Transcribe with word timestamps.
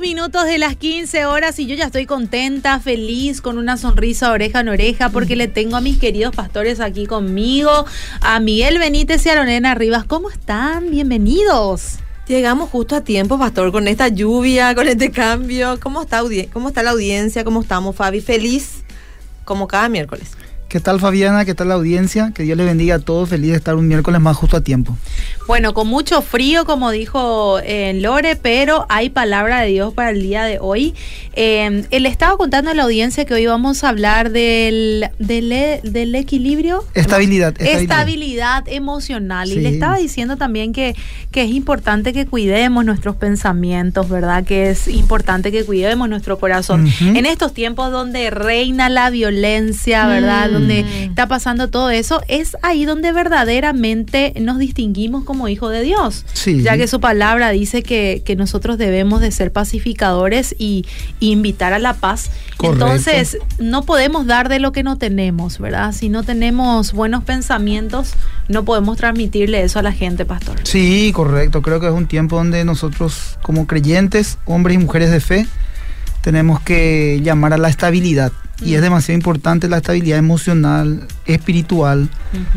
Minutos 0.00 0.44
de 0.46 0.58
las 0.58 0.76
15 0.76 1.26
horas 1.26 1.58
y 1.58 1.66
yo 1.66 1.74
ya 1.74 1.86
estoy 1.86 2.06
contenta, 2.06 2.80
feliz, 2.80 3.40
con 3.40 3.58
una 3.58 3.76
sonrisa 3.76 4.32
oreja 4.32 4.60
en 4.60 4.68
oreja, 4.68 5.10
porque 5.10 5.36
le 5.36 5.48
tengo 5.48 5.76
a 5.76 5.80
mis 5.80 5.98
queridos 5.98 6.34
pastores 6.34 6.80
aquí 6.80 7.06
conmigo, 7.06 7.84
a 8.20 8.40
Miguel 8.40 8.78
Benítez 8.78 9.24
y 9.26 9.30
a 9.30 9.36
Lorena 9.36 9.74
Rivas. 9.74 10.04
¿Cómo 10.04 10.30
están? 10.30 10.90
Bienvenidos. 10.90 11.98
Llegamos 12.26 12.70
justo 12.70 12.96
a 12.96 13.02
tiempo, 13.02 13.38
pastor, 13.38 13.70
con 13.70 13.86
esta 13.86 14.08
lluvia, 14.08 14.74
con 14.74 14.88
este 14.88 15.10
cambio. 15.10 15.78
¿Cómo 15.80 16.02
está, 16.02 16.22
¿Cómo 16.52 16.68
está 16.68 16.82
la 16.82 16.90
audiencia? 16.90 17.44
¿Cómo 17.44 17.60
estamos, 17.60 17.94
Fabi? 17.94 18.20
Feliz 18.20 18.82
como 19.44 19.68
cada 19.68 19.88
miércoles. 19.88 20.30
¿Qué 20.74 20.80
tal 20.80 20.98
Fabiana? 20.98 21.44
¿Qué 21.44 21.54
tal 21.54 21.68
la 21.68 21.74
audiencia? 21.74 22.32
Que 22.34 22.42
Dios 22.42 22.58
le 22.58 22.64
bendiga 22.64 22.96
a 22.96 22.98
todos. 22.98 23.28
Feliz 23.28 23.52
de 23.52 23.58
estar 23.58 23.76
un 23.76 23.86
miércoles 23.86 24.20
más 24.20 24.36
justo 24.36 24.56
a 24.56 24.60
tiempo. 24.60 24.98
Bueno, 25.46 25.72
con 25.72 25.86
mucho 25.86 26.20
frío, 26.20 26.64
como 26.64 26.90
dijo 26.90 27.60
eh, 27.62 27.92
Lore, 27.94 28.34
pero 28.34 28.84
hay 28.88 29.08
palabra 29.08 29.60
de 29.60 29.68
Dios 29.68 29.94
para 29.94 30.10
el 30.10 30.20
día 30.20 30.42
de 30.42 30.58
hoy. 30.60 30.96
Eh, 31.34 31.86
le 31.88 32.08
estaba 32.08 32.36
contando 32.36 32.72
a 32.72 32.74
la 32.74 32.82
audiencia 32.82 33.24
que 33.24 33.34
hoy 33.34 33.46
vamos 33.46 33.84
a 33.84 33.90
hablar 33.90 34.32
del, 34.32 35.10
del, 35.20 36.14
equilibrio. 36.16 36.84
Estabilidad, 36.94 37.54
estabilidad. 37.60 38.64
emocional. 38.66 39.52
Y 39.52 39.60
le 39.60 39.68
estaba 39.68 39.96
diciendo 39.96 40.36
también 40.36 40.72
que, 40.72 40.96
que 41.30 41.42
es 41.42 41.50
importante 41.50 42.12
que 42.12 42.26
cuidemos 42.26 42.84
nuestros 42.84 43.14
pensamientos, 43.14 44.08
¿verdad? 44.08 44.42
Que 44.42 44.70
es 44.70 44.88
importante 44.88 45.52
que 45.52 45.64
cuidemos 45.64 46.08
nuestro 46.08 46.40
corazón. 46.40 46.88
En 47.00 47.26
estos 47.26 47.54
tiempos 47.54 47.92
donde 47.92 48.30
reina 48.30 48.88
la 48.88 49.10
violencia, 49.10 50.08
¿verdad? 50.08 50.50
Mm 50.50 50.63
está 50.70 51.28
pasando 51.28 51.68
todo 51.68 51.90
eso, 51.90 52.22
es 52.28 52.56
ahí 52.62 52.84
donde 52.84 53.12
verdaderamente 53.12 54.32
nos 54.40 54.58
distinguimos 54.58 55.24
como 55.24 55.48
hijos 55.48 55.72
de 55.72 55.82
Dios. 55.82 56.24
Ya 56.62 56.76
que 56.76 56.86
su 56.86 57.00
palabra 57.00 57.50
dice 57.50 57.82
que, 57.82 58.22
nosotros 58.34 58.78
debemos 58.78 59.20
de 59.20 59.30
ser 59.30 59.52
pacificadores 59.52 60.54
y, 60.58 60.84
invitar 61.20 61.72
a 61.72 61.78
la 61.78 61.94
paz. 61.94 62.30
Entonces, 62.62 63.38
no 63.58 63.84
podemos 63.84 64.26
dar 64.26 64.48
de 64.48 64.58
lo 64.58 64.72
que 64.72 64.82
no 64.82 64.98
tenemos, 64.98 65.58
¿verdad? 65.58 65.92
Si 65.92 66.08
no 66.08 66.22
tenemos 66.22 66.92
buenos 66.92 67.24
pensamientos, 67.24 68.14
no 68.48 68.64
podemos 68.64 68.96
transmitirle 68.96 69.62
eso 69.62 69.78
a 69.78 69.82
la 69.82 69.92
gente, 69.92 70.24
pastor. 70.24 70.56
Sí, 70.64 71.12
correcto. 71.14 71.62
Creo 71.62 71.80
que 71.80 71.86
es 71.86 71.92
un 71.92 72.06
tiempo 72.06 72.36
donde 72.36 72.64
nosotros 72.64 73.38
como 73.42 73.66
creyentes, 73.66 74.38
hombres 74.44 74.76
y 74.76 74.78
mujeres 74.78 75.10
de 75.10 75.20
fe, 75.20 75.46
tenemos 76.22 76.60
que 76.60 77.20
llamar 77.22 77.52
a 77.52 77.58
la 77.58 77.68
estabilidad 77.68 78.32
y 78.60 78.74
es 78.74 78.82
demasiado 78.82 79.16
importante 79.16 79.68
la 79.68 79.78
estabilidad 79.78 80.18
emocional, 80.18 81.06
espiritual. 81.26 82.08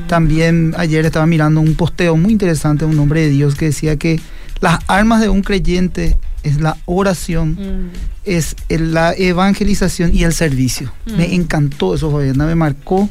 También 0.08 0.74
ayer 0.78 1.06
estaba 1.06 1.26
mirando 1.26 1.62
un 1.62 1.76
posteo 1.76 2.16
muy 2.16 2.32
interesante 2.32 2.86
de 2.86 2.92
un 2.92 3.00
hombre 3.00 3.22
de 3.22 3.30
Dios 3.30 3.56
que 3.56 3.66
decía 3.66 3.98
que 3.98 4.20
las 4.60 4.80
armas 4.88 5.22
de 5.22 5.30
un 5.30 5.42
creyente 5.42 6.18
es 6.44 6.62
la 6.62 6.78
oración, 6.86 7.52
mm. 7.52 7.90
es 8.26 8.56
la 8.70 9.14
evangelización 9.14 10.16
y 10.16 10.24
el 10.24 10.34
servicio. 10.34 10.92
Me 11.06 11.28
mm. 11.28 11.34
encantó 11.34 11.96
eso, 11.96 12.12
Fabiana, 12.12 12.46
me 12.46 12.56
marcó. 12.56 13.10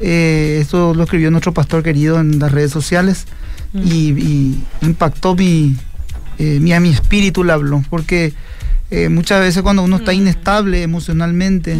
Eh, 0.00 0.58
esto 0.60 0.94
lo 0.94 1.04
escribió 1.04 1.30
nuestro 1.30 1.52
pastor 1.52 1.82
querido 1.82 2.20
en 2.20 2.38
las 2.38 2.52
redes 2.52 2.70
sociales 2.70 3.26
mm. 3.72 3.80
y, 3.84 4.64
impactó 4.82 5.34
mi, 5.34 5.76
eh, 6.38 6.58
mi, 6.60 6.72
a 6.72 6.80
mi 6.80 6.90
espíritu, 6.90 7.42
le 7.42 7.52
habló, 7.52 7.82
porque 7.90 8.32
eh, 8.90 9.08
muchas 9.08 9.40
veces 9.40 9.62
cuando 9.62 9.82
uno 9.82 9.96
está 9.96 10.12
inestable 10.12 10.82
emocionalmente, 10.82 11.78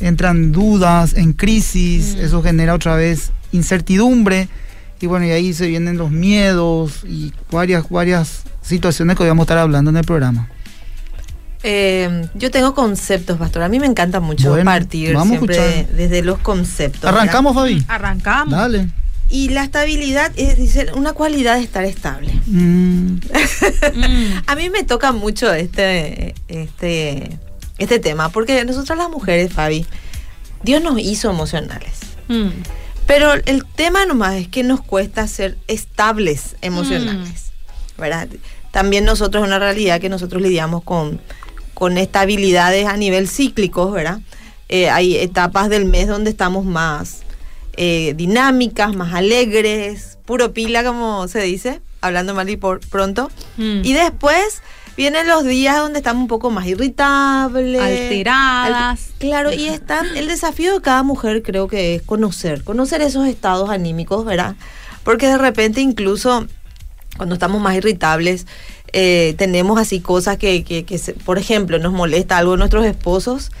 entran 0.00 0.52
dudas, 0.52 1.14
en 1.14 1.32
crisis, 1.32 2.14
eso 2.14 2.42
genera 2.42 2.74
otra 2.74 2.96
vez 2.96 3.32
incertidumbre 3.52 4.48
y 5.00 5.06
bueno, 5.06 5.26
y 5.26 5.30
ahí 5.30 5.52
se 5.52 5.66
vienen 5.66 5.96
los 5.96 6.10
miedos 6.10 7.04
y 7.04 7.32
varias, 7.50 7.88
varias 7.88 8.42
situaciones 8.62 9.16
que 9.16 9.22
hoy 9.22 9.28
vamos 9.28 9.42
a 9.42 9.46
estar 9.46 9.58
hablando 9.58 9.90
en 9.90 9.96
el 9.96 10.04
programa. 10.04 10.48
Eh, 11.62 12.28
yo 12.34 12.50
tengo 12.50 12.74
conceptos, 12.74 13.36
pastor. 13.36 13.62
A 13.62 13.68
mí 13.68 13.80
me 13.80 13.86
encanta 13.86 14.20
mucho 14.20 14.56
partir 14.64 15.16
siempre 15.20 15.86
desde 15.92 16.22
los 16.22 16.38
conceptos. 16.38 17.04
¿Arrancamos, 17.04 17.54
Fabi? 17.54 17.84
Arrancamos. 17.88 18.52
Dale. 18.52 18.88
Y 19.30 19.50
la 19.50 19.64
estabilidad 19.64 20.32
es 20.36 20.56
dice, 20.56 20.92
una 20.94 21.12
cualidad 21.12 21.56
de 21.56 21.62
estar 21.62 21.84
estable. 21.84 22.32
Mm. 22.46 23.18
a 24.46 24.54
mí 24.56 24.70
me 24.70 24.84
toca 24.84 25.12
mucho 25.12 25.52
este, 25.52 26.34
este 26.48 27.38
este 27.78 28.00
tema, 28.00 28.28
porque 28.28 28.64
nosotras 28.64 28.98
las 28.98 29.08
mujeres, 29.08 29.52
Fabi, 29.52 29.86
Dios 30.62 30.82
nos 30.82 30.98
hizo 30.98 31.30
emocionales. 31.30 32.00
Mm. 32.26 32.48
Pero 33.06 33.32
el 33.32 33.64
tema 33.64 34.04
nomás 34.04 34.34
es 34.34 34.48
que 34.48 34.62
nos 34.64 34.82
cuesta 34.82 35.26
ser 35.28 35.56
estables 35.66 36.56
emocionales, 36.60 37.52
mm. 37.96 38.00
¿verdad? 38.00 38.28
También 38.70 39.04
nosotros, 39.04 39.42
es 39.42 39.48
una 39.48 39.58
realidad 39.58 40.00
que 40.00 40.10
nosotros 40.10 40.42
lidiamos 40.42 40.82
con, 40.82 41.20
con 41.72 41.96
estabilidades 41.96 42.86
a 42.86 42.96
nivel 42.96 43.28
cíclico, 43.28 43.90
¿verdad? 43.90 44.20
Eh, 44.68 44.90
hay 44.90 45.16
etapas 45.16 45.70
del 45.70 45.86
mes 45.86 46.08
donde 46.08 46.28
estamos 46.28 46.66
más 46.66 47.20
eh, 47.80 48.12
dinámicas, 48.16 48.94
más 48.96 49.14
alegres, 49.14 50.18
puro 50.26 50.52
pila, 50.52 50.82
como 50.84 51.28
se 51.28 51.40
dice, 51.42 51.80
hablando 52.00 52.34
mal 52.34 52.50
y 52.50 52.56
por 52.56 52.80
pronto. 52.80 53.30
Mm. 53.56 53.84
Y 53.84 53.92
después 53.92 54.60
Vienen 54.98 55.28
los 55.28 55.44
días 55.44 55.76
donde 55.76 56.00
estamos 56.00 56.22
un 56.22 56.26
poco 56.26 56.50
más 56.50 56.66
irritables. 56.66 57.80
Alteradas. 57.80 59.10
claro, 59.20 59.52
y 59.52 59.68
están, 59.68 60.16
el 60.16 60.26
desafío 60.26 60.74
de 60.74 60.80
cada 60.80 61.04
mujer 61.04 61.44
creo 61.44 61.68
que 61.68 61.94
es 61.94 62.02
conocer, 62.02 62.64
conocer 62.64 63.00
esos 63.02 63.28
estados 63.28 63.70
anímicos, 63.70 64.24
¿verdad? 64.24 64.56
Porque 65.04 65.28
de 65.28 65.38
repente 65.38 65.80
incluso 65.80 66.48
cuando 67.16 67.36
estamos 67.36 67.62
más 67.62 67.76
irritables, 67.76 68.48
eh, 68.92 69.36
tenemos 69.38 69.78
así 69.78 70.00
cosas 70.00 70.36
que, 70.36 70.64
que, 70.64 70.84
que 70.84 70.98
por 71.24 71.38
ejemplo, 71.38 71.78
nos 71.78 71.92
molesta 71.92 72.36
algo 72.36 72.52
de 72.52 72.58
nuestros 72.58 72.84
esposos 72.84 73.52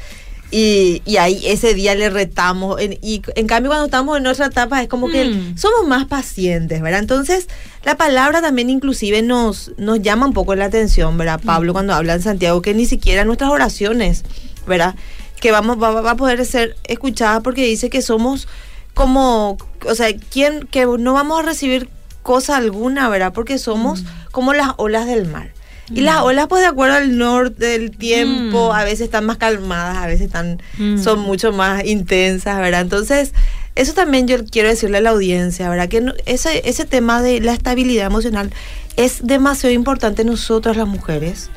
y, 0.50 1.02
y, 1.04 1.18
ahí 1.18 1.42
ese 1.46 1.74
día 1.74 1.94
le 1.94 2.08
retamos. 2.08 2.80
y 2.80 3.22
en 3.34 3.46
cambio, 3.46 3.70
cuando 3.70 3.84
estamos 3.84 4.16
en 4.16 4.26
otra 4.26 4.46
etapa, 4.46 4.82
es 4.82 4.88
como 4.88 5.08
que 5.08 5.26
mm. 5.26 5.58
somos 5.58 5.86
más 5.86 6.06
pacientes, 6.06 6.80
¿verdad? 6.80 7.00
Entonces, 7.00 7.48
la 7.84 7.98
palabra 7.98 8.40
también 8.40 8.70
inclusive 8.70 9.20
nos, 9.20 9.72
nos 9.76 10.00
llama 10.00 10.26
un 10.26 10.32
poco 10.32 10.54
la 10.54 10.64
atención, 10.64 11.18
¿verdad? 11.18 11.40
Pablo, 11.44 11.72
mm. 11.72 11.74
cuando 11.74 11.94
habla 11.94 12.14
en 12.14 12.22
Santiago, 12.22 12.62
que 12.62 12.72
ni 12.72 12.86
siquiera 12.86 13.24
nuestras 13.24 13.50
oraciones, 13.50 14.24
¿verdad? 14.66 14.94
Que 15.38 15.52
vamos, 15.52 15.82
va, 15.82 16.00
va 16.00 16.12
a 16.12 16.16
poder 16.16 16.44
ser 16.46 16.76
escuchadas 16.84 17.42
porque 17.42 17.64
dice 17.64 17.90
que 17.90 18.00
somos 18.00 18.48
como, 18.94 19.58
o 19.86 19.94
sea, 19.94 20.08
¿quién, 20.30 20.66
que 20.70 20.86
no 20.86 21.12
vamos 21.12 21.40
a 21.40 21.42
recibir 21.42 21.90
cosa 22.22 22.56
alguna, 22.56 23.08
¿verdad? 23.10 23.34
Porque 23.34 23.58
somos 23.58 24.02
mm. 24.02 24.06
como 24.32 24.54
las 24.54 24.72
olas 24.78 25.06
del 25.06 25.28
mar. 25.28 25.52
Y 25.90 26.00
las 26.02 26.20
mm. 26.20 26.24
olas, 26.24 26.46
pues 26.48 26.62
de 26.62 26.68
acuerdo 26.68 26.96
al 26.96 27.16
norte 27.16 27.64
del 27.64 27.90
tiempo, 27.90 28.68
mm. 28.68 28.76
a 28.76 28.84
veces 28.84 29.02
están 29.02 29.26
más 29.26 29.38
calmadas, 29.38 29.96
a 29.96 30.06
veces 30.06 30.26
están, 30.26 30.60
mm. 30.78 30.98
son 30.98 31.20
mucho 31.20 31.52
más 31.52 31.84
intensas, 31.84 32.58
¿verdad? 32.58 32.82
Entonces, 32.82 33.32
eso 33.74 33.94
también 33.94 34.26
yo 34.26 34.44
quiero 34.44 34.68
decirle 34.68 34.98
a 34.98 35.00
la 35.00 35.10
audiencia, 35.10 35.68
¿verdad? 35.68 35.88
Que 35.88 36.04
ese, 36.26 36.68
ese 36.68 36.84
tema 36.84 37.22
de 37.22 37.40
la 37.40 37.52
estabilidad 37.52 38.06
emocional 38.06 38.50
es 38.96 39.20
demasiado 39.22 39.72
importante 39.72 40.24
nosotras 40.24 40.76
las 40.76 40.88
mujeres, 40.88 41.50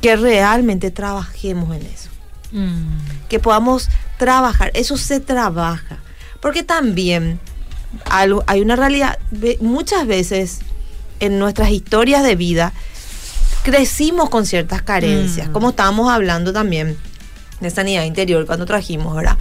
que 0.00 0.16
realmente 0.16 0.90
trabajemos 0.90 1.76
en 1.76 1.82
eso. 1.82 2.08
Que 3.28 3.38
podamos 3.38 3.88
trabajar, 4.18 4.70
eso 4.74 4.96
se 4.96 5.20
trabaja. 5.20 5.98
Porque 6.40 6.62
también 6.62 7.38
hay 8.06 8.60
una 8.60 8.76
realidad, 8.76 9.18
muchas 9.60 10.06
veces 10.06 10.60
en 11.20 11.38
nuestras 11.38 11.70
historias 11.70 12.22
de 12.22 12.34
vida, 12.34 12.72
crecimos 13.70 14.28
con 14.30 14.46
ciertas 14.46 14.82
carencias, 14.82 15.48
mm. 15.48 15.52
como 15.52 15.70
estábamos 15.70 16.10
hablando 16.10 16.52
también 16.52 16.96
de 17.60 17.70
sanidad 17.70 18.04
interior 18.04 18.46
cuando 18.46 18.66
trajimos, 18.66 19.14
¿verdad? 19.14 19.38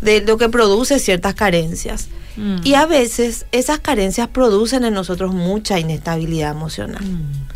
De 0.00 0.20
lo 0.20 0.36
que 0.38 0.48
produce 0.48 0.98
ciertas 0.98 1.34
carencias. 1.34 2.08
Mm. 2.36 2.56
Y 2.64 2.74
a 2.74 2.86
veces 2.86 3.46
esas 3.52 3.78
carencias 3.80 4.28
producen 4.28 4.84
en 4.84 4.94
nosotros 4.94 5.34
mucha 5.34 5.78
inestabilidad 5.78 6.50
emocional. 6.50 7.04
Mm. 7.04 7.48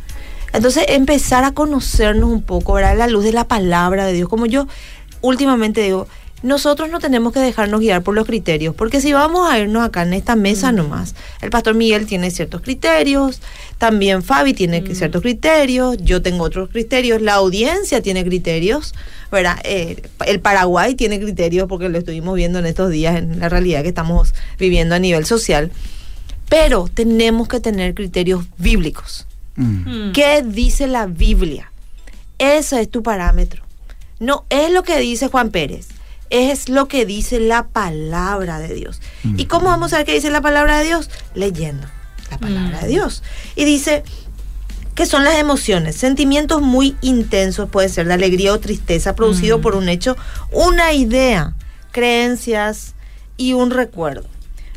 Entonces 0.52 0.84
empezar 0.88 1.44
a 1.44 1.52
conocernos 1.52 2.30
un 2.30 2.42
poco, 2.42 2.74
¿verdad? 2.74 2.96
La 2.96 3.06
luz 3.06 3.24
de 3.24 3.32
la 3.32 3.48
palabra 3.48 4.06
de 4.06 4.12
Dios, 4.12 4.28
como 4.28 4.46
yo 4.46 4.66
últimamente 5.22 5.82
digo, 5.82 6.08
nosotros 6.42 6.90
no 6.90 6.98
tenemos 6.98 7.32
que 7.32 7.40
dejarnos 7.40 7.80
guiar 7.80 8.02
por 8.02 8.14
los 8.14 8.26
criterios, 8.26 8.74
porque 8.74 9.00
si 9.00 9.12
vamos 9.12 9.48
a 9.48 9.58
irnos 9.58 9.84
acá 9.84 10.02
en 10.02 10.12
esta 10.12 10.34
mesa 10.34 10.72
mm. 10.72 10.76
nomás, 10.76 11.14
el 11.40 11.50
pastor 11.50 11.74
Miguel 11.74 12.06
tiene 12.06 12.30
ciertos 12.30 12.62
criterios, 12.62 13.40
también 13.78 14.22
Fabi 14.22 14.52
tiene 14.52 14.80
mm. 14.80 14.94
ciertos 14.94 15.22
criterios, 15.22 15.96
yo 15.98 16.20
tengo 16.20 16.44
otros 16.44 16.68
criterios, 16.68 17.22
la 17.22 17.34
audiencia 17.34 18.02
tiene 18.02 18.24
criterios, 18.24 18.94
¿verdad? 19.30 19.58
Eh, 19.64 20.02
el 20.26 20.40
Paraguay 20.40 20.94
tiene 20.96 21.20
criterios 21.20 21.68
porque 21.68 21.88
lo 21.88 21.98
estuvimos 21.98 22.34
viendo 22.34 22.58
en 22.58 22.66
estos 22.66 22.90
días, 22.90 23.16
en 23.16 23.38
la 23.38 23.48
realidad 23.48 23.82
que 23.82 23.88
estamos 23.88 24.34
viviendo 24.58 24.96
a 24.96 24.98
nivel 24.98 25.24
social, 25.24 25.70
pero 26.48 26.88
tenemos 26.92 27.46
que 27.46 27.60
tener 27.60 27.94
criterios 27.94 28.44
bíblicos. 28.58 29.26
Mm. 29.54 30.12
¿Qué 30.12 30.42
dice 30.44 30.88
la 30.88 31.06
Biblia? 31.06 31.70
Ese 32.38 32.80
es 32.80 32.90
tu 32.90 33.02
parámetro. 33.02 33.62
No 34.18 34.44
es 34.50 34.70
lo 34.70 34.82
que 34.82 34.98
dice 34.98 35.28
Juan 35.28 35.50
Pérez 35.50 35.91
es 36.32 36.70
lo 36.70 36.88
que 36.88 37.05
dice 37.05 37.38
la 37.40 37.69
palabra 37.69 38.58
de 38.58 38.75
Dios. 38.75 39.00
¿Y 39.37 39.44
cómo 39.44 39.67
vamos 39.67 39.93
a 39.93 39.99
ver 39.99 40.06
qué 40.06 40.14
dice 40.14 40.31
la 40.31 40.40
palabra 40.40 40.79
de 40.79 40.87
Dios? 40.87 41.11
Leyendo 41.34 41.87
la 42.31 42.38
palabra 42.38 42.81
de 42.81 42.88
Dios. 42.88 43.23
Y 43.55 43.67
dice 43.67 44.02
que 44.94 45.05
son 45.05 45.25
las 45.25 45.37
emociones, 45.37 45.96
sentimientos 45.96 46.62
muy 46.62 46.96
intensos, 47.02 47.69
puede 47.69 47.90
ser 47.90 48.06
de 48.06 48.14
alegría 48.14 48.52
o 48.55 48.61
tristeza, 48.61 49.14
producido 49.14 49.61
por 49.61 49.75
un 49.75 49.88
hecho, 49.88 50.17
una 50.50 50.94
idea, 50.94 51.55
creencias 51.93 52.94
y 53.37 53.52
un 53.52 53.70
recuerdo. 53.70 54.31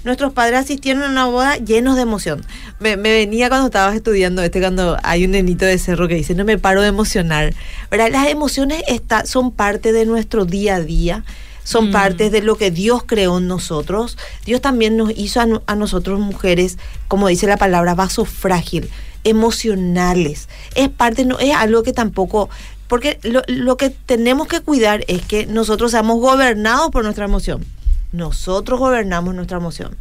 Nuestros 0.05 0.31
padres 0.33 0.59
asistieron 0.59 1.03
a 1.03 1.09
una 1.09 1.25
boda 1.25 1.57
llenos 1.57 1.95
de 1.95 2.03
emoción. 2.03 2.45
Me, 2.79 2.95
venía 2.95 3.49
cuando 3.49 3.67
estabas 3.67 3.95
estudiando 3.95 4.41
este, 4.41 4.61
cuando 4.61 4.97
hay 5.03 5.25
un 5.25 5.31
nenito 5.31 5.65
de 5.65 5.77
cerro 5.77 6.07
que 6.07 6.15
dice, 6.15 6.35
no 6.35 6.45
me 6.45 6.57
paro 6.57 6.81
de 6.81 6.87
emocionar. 6.87 7.53
¿Verdad? 7.91 8.09
Las 8.11 8.27
emociones 8.27 8.83
está, 8.87 9.25
son 9.25 9.51
parte 9.51 9.91
de 9.91 10.05
nuestro 10.05 10.45
día 10.45 10.75
a 10.75 10.81
día 10.81 11.23
son 11.65 11.89
mm. 11.89 11.91
partes 11.91 12.31
de 12.31 12.41
lo 12.41 12.57
que 12.57 12.69
Dios 12.69 13.03
creó 13.05 13.39
en 13.39 13.47
nosotros. 13.47 14.17
Dios 14.45 14.61
también 14.61 14.95
nos 14.97 15.11
hizo 15.17 15.41
a, 15.41 15.75
nosotros 15.75 16.19
mujeres, 16.19 16.77
como 17.07 17.27
dice 17.27 17.47
la 17.47 17.57
palabra, 17.57 17.95
vaso 17.95 18.23
frágil, 18.23 18.87
emocionales. 19.23 20.47
Es 20.75 20.89
parte, 20.89 21.25
no 21.25 21.39
es 21.39 21.55
algo 21.55 21.81
que 21.81 21.91
tampoco 21.91 22.49
porque 22.87 23.19
lo, 23.23 23.41
lo, 23.47 23.77
que 23.77 23.89
tenemos 23.89 24.47
que 24.47 24.61
cuidar 24.61 25.03
es 25.07 25.23
que 25.23 25.47
nosotros 25.47 25.89
seamos 25.89 26.19
gobernados 26.19 26.91
por 26.91 27.03
nuestra 27.03 27.25
emoción. 27.25 27.65
Nosotros 28.15 28.79
gobernamos 28.79 29.35
nuestra 29.35 29.57
emoción. 29.57 29.97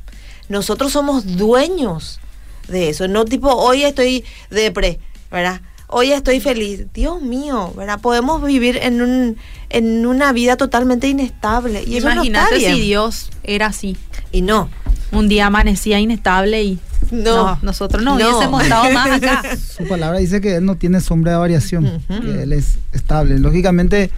Nosotros 0.49 0.93
somos 0.93 1.37
dueños 1.37 2.21
de 2.69 2.91
eso. 2.91 3.09
No 3.09 3.25
tipo, 3.25 3.51
hoy 3.53 3.85
estoy 3.85 4.25
depre, 4.51 4.99
¿verdad? 5.31 5.61
hoy 5.95 6.13
estoy 6.13 6.41
feliz. 6.41 6.87
Dios 6.93 7.23
mío, 7.23 7.73
¿verdad? 7.77 8.01
Podemos 8.01 8.43
vivir 8.43 8.79
en, 8.83 9.01
un, 9.01 9.37
en 9.71 10.07
una 10.07 10.33
vida 10.33 10.57
totalmente 10.57 11.07
inestable. 11.07 11.85
Y 11.87 11.99
Imagínate 11.99 12.59
si 12.59 12.81
Dios 12.81 13.31
era 13.45 13.67
así. 13.67 13.97
Y 14.33 14.43
no. 14.43 14.69
Un 15.13 15.29
día 15.29 15.47
amanecía 15.47 16.01
inestable 16.01 16.65
y 16.65 16.79
no, 17.13 17.59
nosotros 17.63 18.03
no, 18.03 18.17
hubiésemos 18.17 18.63
estado 18.63 18.91
más 18.91 19.11
acá. 19.23 19.43
Su 19.57 19.87
palabra 19.87 20.19
dice 20.19 20.41
que 20.41 20.57
Él 20.57 20.65
no 20.65 20.77
tiene 20.77 21.01
sombra 21.01 21.33
de 21.33 21.39
variación, 21.39 22.03
que 22.09 22.43
Él 22.43 22.53
es 22.53 22.79
estable. 22.93 23.39
Lógicamente, 23.39 24.11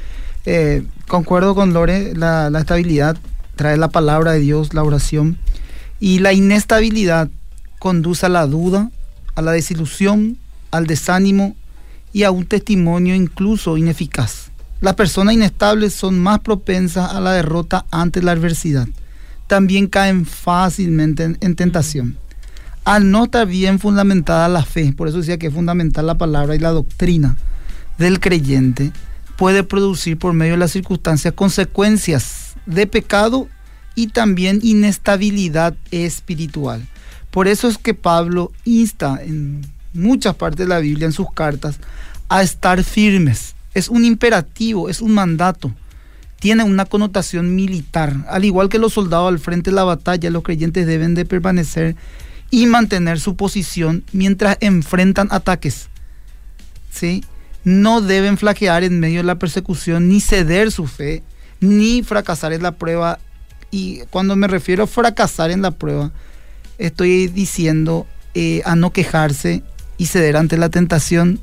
eh, 0.46 0.84
concuerdo 1.06 1.54
con 1.54 1.74
Lore, 1.74 2.14
la, 2.14 2.48
la 2.48 2.60
estabilidad 2.60 3.18
trae 3.56 3.76
la 3.76 3.88
palabra 3.88 4.32
de 4.32 4.40
Dios, 4.40 4.74
la 4.74 4.84
oración, 4.84 5.38
y 5.98 6.20
la 6.20 6.32
inestabilidad 6.32 7.28
conduce 7.78 8.26
a 8.26 8.28
la 8.28 8.46
duda, 8.46 8.90
a 9.34 9.42
la 9.42 9.52
desilusión, 9.52 10.38
al 10.70 10.86
desánimo 10.86 11.56
y 12.12 12.22
a 12.22 12.30
un 12.30 12.46
testimonio 12.46 13.14
incluso 13.14 13.76
ineficaz. 13.76 14.50
Las 14.80 14.94
personas 14.94 15.34
inestables 15.34 15.94
son 15.94 16.18
más 16.18 16.40
propensas 16.40 17.12
a 17.12 17.20
la 17.20 17.32
derrota 17.32 17.86
ante 17.90 18.22
la 18.22 18.32
adversidad. 18.32 18.86
También 19.46 19.86
caen 19.86 20.26
fácilmente 20.26 21.36
en, 21.40 21.56
tentación. 21.56 22.18
Al 22.84 23.10
no 23.10 23.24
estar 23.24 23.46
bien 23.46 23.78
fundamentada 23.78 24.48
la 24.48 24.64
fe, 24.64 24.92
por 24.92 25.08
eso 25.08 25.18
decía 25.18 25.38
que 25.38 25.46
es 25.48 25.54
fundamental 25.54 26.06
la 26.06 26.18
palabra 26.18 26.54
y 26.54 26.58
la 26.58 26.70
doctrina 26.70 27.36
del 27.96 28.20
creyente, 28.20 28.92
puede 29.36 29.64
producir 29.64 30.18
por 30.18 30.34
medio 30.34 30.52
de 30.52 30.58
las 30.58 30.72
circunstancias 30.72 31.32
consecuencias 31.34 32.45
de 32.66 32.86
pecado 32.86 33.48
y 33.94 34.08
también 34.08 34.60
inestabilidad 34.62 35.74
espiritual. 35.90 36.86
Por 37.30 37.48
eso 37.48 37.68
es 37.68 37.78
que 37.78 37.94
Pablo 37.94 38.52
insta 38.64 39.18
en 39.22 39.62
muchas 39.92 40.34
partes 40.34 40.66
de 40.66 40.68
la 40.68 40.78
Biblia, 40.78 41.06
en 41.06 41.12
sus 41.12 41.32
cartas, 41.32 41.78
a 42.28 42.42
estar 42.42 42.82
firmes. 42.84 43.54
Es 43.74 43.88
un 43.88 44.04
imperativo, 44.04 44.88
es 44.88 45.00
un 45.00 45.12
mandato. 45.12 45.72
Tiene 46.38 46.64
una 46.64 46.84
connotación 46.84 47.54
militar. 47.54 48.14
Al 48.28 48.44
igual 48.44 48.68
que 48.68 48.78
los 48.78 48.92
soldados 48.92 49.28
al 49.28 49.38
frente 49.38 49.70
de 49.70 49.76
la 49.76 49.84
batalla, 49.84 50.30
los 50.30 50.42
creyentes 50.42 50.86
deben 50.86 51.14
de 51.14 51.24
permanecer 51.24 51.96
y 52.50 52.66
mantener 52.66 53.18
su 53.20 53.36
posición 53.36 54.04
mientras 54.12 54.56
enfrentan 54.60 55.28
ataques. 55.30 55.88
¿Sí? 56.90 57.24
No 57.64 58.00
deben 58.00 58.38
flaquear 58.38 58.84
en 58.84 59.00
medio 59.00 59.18
de 59.18 59.24
la 59.24 59.38
persecución, 59.38 60.08
ni 60.08 60.20
ceder 60.20 60.70
su 60.70 60.86
fe, 60.86 61.22
ni 61.60 62.02
fracasar 62.02 62.52
en 62.52 62.62
la 62.62 62.72
prueba. 62.72 63.18
Y 63.70 64.00
cuando 64.10 64.36
me 64.36 64.48
refiero 64.48 64.84
a 64.84 64.86
fracasar 64.86 65.50
en 65.50 65.62
la 65.62 65.72
prueba, 65.72 66.12
estoy 66.78 67.28
diciendo 67.28 68.06
eh, 68.34 68.62
a 68.64 68.76
no 68.76 68.92
quejarse 68.92 69.62
y 69.98 70.06
ceder 70.06 70.36
ante 70.36 70.56
la 70.56 70.68
tentación 70.68 71.40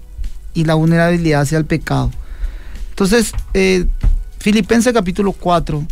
y 0.53 0.65
la 0.65 0.75
vulnerabilidad 0.75 1.41
hacia 1.41 1.57
el 1.57 1.65
pecado. 1.65 2.11
Entonces, 2.89 3.33
eh, 3.53 3.85
Filipenses 4.39 4.93
capítulo 4.93 5.31
4, 5.31 5.85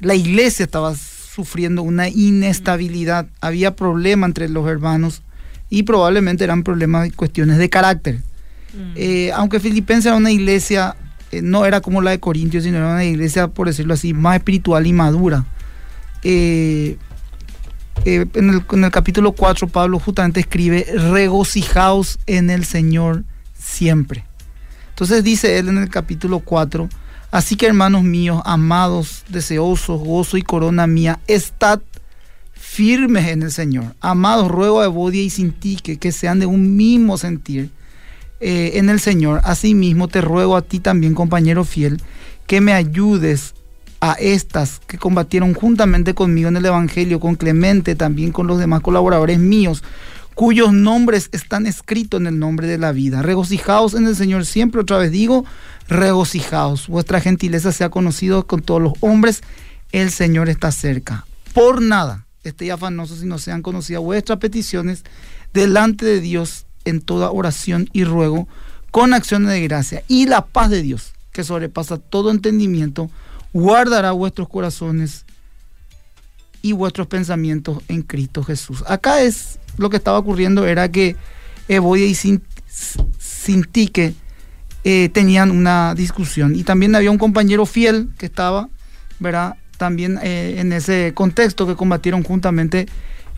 la 0.00 0.14
iglesia 0.14 0.64
estaba 0.64 0.94
sufriendo 0.94 1.82
una 1.82 2.08
inestabilidad, 2.08 3.26
había 3.40 3.74
problemas 3.74 4.28
entre 4.28 4.48
los 4.48 4.68
hermanos 4.68 5.22
y 5.68 5.84
probablemente 5.84 6.44
eran 6.44 6.62
problemas 6.62 7.08
y 7.08 7.10
cuestiones 7.10 7.58
de 7.58 7.70
carácter. 7.70 8.16
Mm. 8.74 8.92
Eh, 8.96 9.32
aunque 9.32 9.60
Filipenses 9.60 10.06
era 10.06 10.16
una 10.16 10.30
iglesia, 10.30 10.96
no 11.32 11.64
era 11.64 11.80
como 11.80 12.02
la 12.02 12.10
de 12.10 12.20
Corintios, 12.20 12.64
sino 12.64 12.78
era 12.78 12.88
una 12.88 13.04
iglesia, 13.04 13.48
por 13.48 13.68
decirlo 13.68 13.94
así, 13.94 14.14
más 14.14 14.36
espiritual 14.36 14.86
y 14.86 14.92
madura. 14.92 15.44
en, 16.22 16.98
el, 18.04 18.30
en, 18.34 18.84
el, 18.84 18.90
capítulo 18.90 19.32
4 19.32 19.68
Pablo 19.68 19.98
justamente 19.98 20.40
escribe, 20.40 20.84
regocijaos 21.12 22.18
en 22.26 22.50
el 22.50 22.64
Señor 22.64 23.24
siempre. 23.58 24.24
Entonces 24.90 25.24
dice 25.24 25.58
él 25.58 25.68
en 25.68 25.78
el 25.78 25.88
capítulo 25.88 26.40
4, 26.40 26.88
así 27.30 27.56
que 27.56 27.66
hermanos 27.66 28.02
míos, 28.02 28.42
amados, 28.44 29.24
deseosos, 29.28 30.00
gozo 30.00 30.36
y 30.36 30.42
corona 30.42 30.86
mía, 30.86 31.20
estad 31.26 31.80
firmes 32.52 33.28
en 33.28 33.42
el 33.42 33.50
Señor. 33.50 33.94
Amados, 34.00 34.50
ruego 34.50 34.80
a 34.80 34.84
Evodia 34.84 35.22
y 35.22 35.30
Sintique 35.30 35.98
que 35.98 36.12
sean 36.12 36.38
de 36.38 36.46
un 36.46 36.76
mismo 36.76 37.16
sentir 37.16 37.70
eh, 38.40 38.72
en 38.74 38.88
el 38.88 39.00
Señor. 39.00 39.40
Asimismo 39.44 40.08
te 40.08 40.20
ruego 40.20 40.56
a 40.56 40.62
ti 40.62 40.80
también, 40.80 41.14
compañero 41.14 41.64
fiel, 41.64 42.00
que 42.46 42.60
me 42.60 42.72
ayudes 42.72 43.54
a 44.00 44.14
estas 44.14 44.80
que 44.86 44.98
combatieron 44.98 45.54
juntamente 45.54 46.14
conmigo 46.14 46.48
en 46.48 46.56
el 46.56 46.66
Evangelio, 46.66 47.20
con 47.20 47.36
Clemente, 47.36 47.94
también 47.94 48.32
con 48.32 48.46
los 48.46 48.58
demás 48.58 48.80
colaboradores 48.80 49.38
míos, 49.38 49.84
cuyos 50.34 50.72
nombres 50.72 51.28
están 51.32 51.66
escritos 51.66 52.20
en 52.20 52.26
el 52.26 52.38
nombre 52.38 52.66
de 52.66 52.78
la 52.78 52.92
vida. 52.92 53.22
Regocijaos 53.22 53.94
en 53.94 54.06
el 54.06 54.16
Señor 54.16 54.46
siempre, 54.46 54.80
otra 54.80 54.98
vez 54.98 55.10
digo, 55.10 55.44
regocijaos. 55.88 56.88
Vuestra 56.88 57.20
gentileza 57.20 57.72
sea 57.72 57.90
conocido 57.90 58.46
con 58.46 58.62
todos 58.62 58.80
los 58.80 58.94
hombres, 59.00 59.42
el 59.92 60.10
Señor 60.10 60.48
está 60.48 60.72
cerca. 60.72 61.26
Por 61.52 61.82
nada 61.82 62.26
estéis 62.42 62.72
afanosos 62.72 63.18
si 63.18 63.26
no 63.26 63.38
sean 63.38 63.62
conocidas 63.62 64.02
vuestras 64.02 64.38
peticiones 64.38 65.04
delante 65.52 66.06
de 66.06 66.20
Dios 66.20 66.66
en 66.84 67.00
toda 67.00 67.30
oración 67.30 67.88
y 67.92 68.04
ruego 68.04 68.48
con 68.90 69.14
acciones 69.14 69.50
de 69.50 69.62
gracia. 69.62 70.02
Y 70.08 70.26
la 70.26 70.46
paz 70.46 70.70
de 70.70 70.82
Dios, 70.82 71.12
que 71.32 71.44
sobrepasa 71.44 71.98
todo 71.98 72.30
entendimiento, 72.30 73.10
guardará 73.52 74.12
vuestros 74.12 74.48
corazones 74.48 75.24
y 76.62 76.72
vuestros 76.72 77.06
pensamientos 77.06 77.82
en 77.88 78.02
Cristo 78.02 78.42
Jesús. 78.42 78.84
Acá 78.86 79.22
es 79.22 79.58
lo 79.76 79.90
que 79.90 79.96
estaba 79.96 80.18
ocurriendo 80.18 80.66
era 80.66 80.90
que 80.90 81.16
Evodia 81.68 82.06
y 82.06 82.14
Sintique 83.18 84.14
eh, 84.84 85.08
tenían 85.12 85.50
una 85.50 85.94
discusión 85.94 86.56
y 86.56 86.64
también 86.64 86.94
había 86.94 87.10
un 87.10 87.18
compañero 87.18 87.66
fiel 87.66 88.08
que 88.18 88.26
estaba, 88.26 88.68
¿verdad? 89.18 89.56
También 89.78 90.18
eh, 90.22 90.56
en 90.58 90.72
ese 90.72 91.12
contexto 91.14 91.66
que 91.66 91.76
combatieron 91.76 92.22
juntamente 92.22 92.86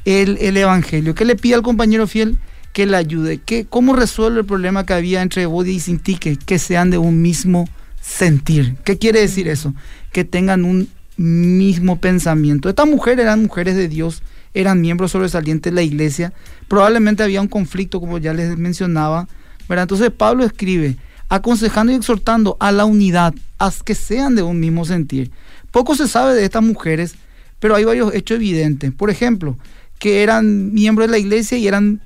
el, 0.05 0.39
el, 0.41 0.57
Evangelio. 0.57 1.15
Que 1.15 1.25
le 1.25 1.37
pide 1.37 1.55
al 1.55 1.63
compañero 1.63 2.07
fiel 2.07 2.39
que 2.73 2.87
le 2.87 2.97
ayude, 2.97 3.38
que 3.38 3.67
cómo 3.67 3.95
resuelve 3.95 4.41
el 4.41 4.47
problema 4.47 4.87
que 4.87 4.95
había 4.95 5.23
entre 5.23 5.43
Evodia 5.43 5.73
y 5.73 5.81
Sintique, 5.81 6.38
que 6.45 6.59
sean 6.59 6.91
de 6.91 6.99
un 6.99 7.21
mismo 7.21 7.69
sentir. 8.00 8.76
¿Qué 8.85 8.99
quiere 8.99 9.21
decir 9.21 9.49
eso? 9.49 9.75
Que 10.12 10.25
tengan 10.25 10.64
un 10.64 10.88
mismo 11.17 12.00
pensamiento. 12.00 12.69
Estas 12.69 12.88
mujeres 12.88 13.25
eran 13.25 13.43
mujeres 13.43 13.76
de 13.76 13.88
Dios, 13.88 14.23
eran 14.55 14.81
miembros 14.81 15.12
sobresalientes 15.12 15.71
de 15.71 15.75
la 15.75 15.83
iglesia. 15.83 16.33
Probablemente 16.69 17.23
había 17.23 17.41
un 17.41 17.49
conflicto, 17.49 18.00
como 18.00 18.19
ya 18.19 18.33
les 18.33 18.57
mencionaba. 18.57 19.29
¿verdad? 19.69 19.85
Entonces 19.85 20.11
Pablo 20.11 20.45
escribe, 20.45 20.97
aconsejando 21.29 21.93
y 21.93 21.97
exhortando 21.97 22.57
a 22.61 22.73
la 22.73 22.85
unidad, 22.85 23.35
a 23.59 23.73
que 23.85 23.95
sean 23.95 24.35
de 24.35 24.43
un 24.43 24.61
mismo 24.61 24.85
sentir. 24.85 25.31
Poco 25.71 25.95
se 25.95 26.09
sabe 26.09 26.35
de 26.35 26.45
estas 26.45 26.62
mujeres, 26.62 27.14
pero 27.59 27.75
hay 27.75 27.85
varios 27.85 28.14
hechos 28.14 28.37
evidentes. 28.37 28.93
Por 28.93 29.09
ejemplo, 29.11 29.57
que 29.99 30.23
eran 30.23 30.75
miembros 30.75 31.09
de 31.09 31.12
la 31.12 31.19
iglesia 31.19 31.57
y 31.57 31.69
eran 31.69 32.02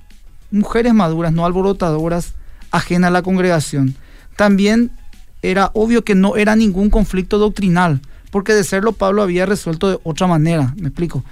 mujeres 0.51 0.95
maduras, 0.95 1.33
no 1.33 1.45
alborotadoras, 1.45 2.35
ajenas 2.71 3.09
a 3.09 3.13
la 3.13 3.23
congregación. 3.23 3.95
También 4.37 4.91
era 5.43 5.71
obvio 5.75 6.05
que 6.05 6.15
no 6.15 6.37
era 6.37 6.57
ningún 6.57 6.91
conflicto 6.91 7.39
doctrinal, 7.39 8.01
porque 8.31 8.53
de 8.53 8.65
serlo 8.65 8.93
Pablo 8.93 9.23
había 9.23 9.47
resuelto 9.47 9.89
de 9.89 9.99
otra 10.03 10.27
manera, 10.27 10.75
me 10.77 10.89
explico. 10.89 11.25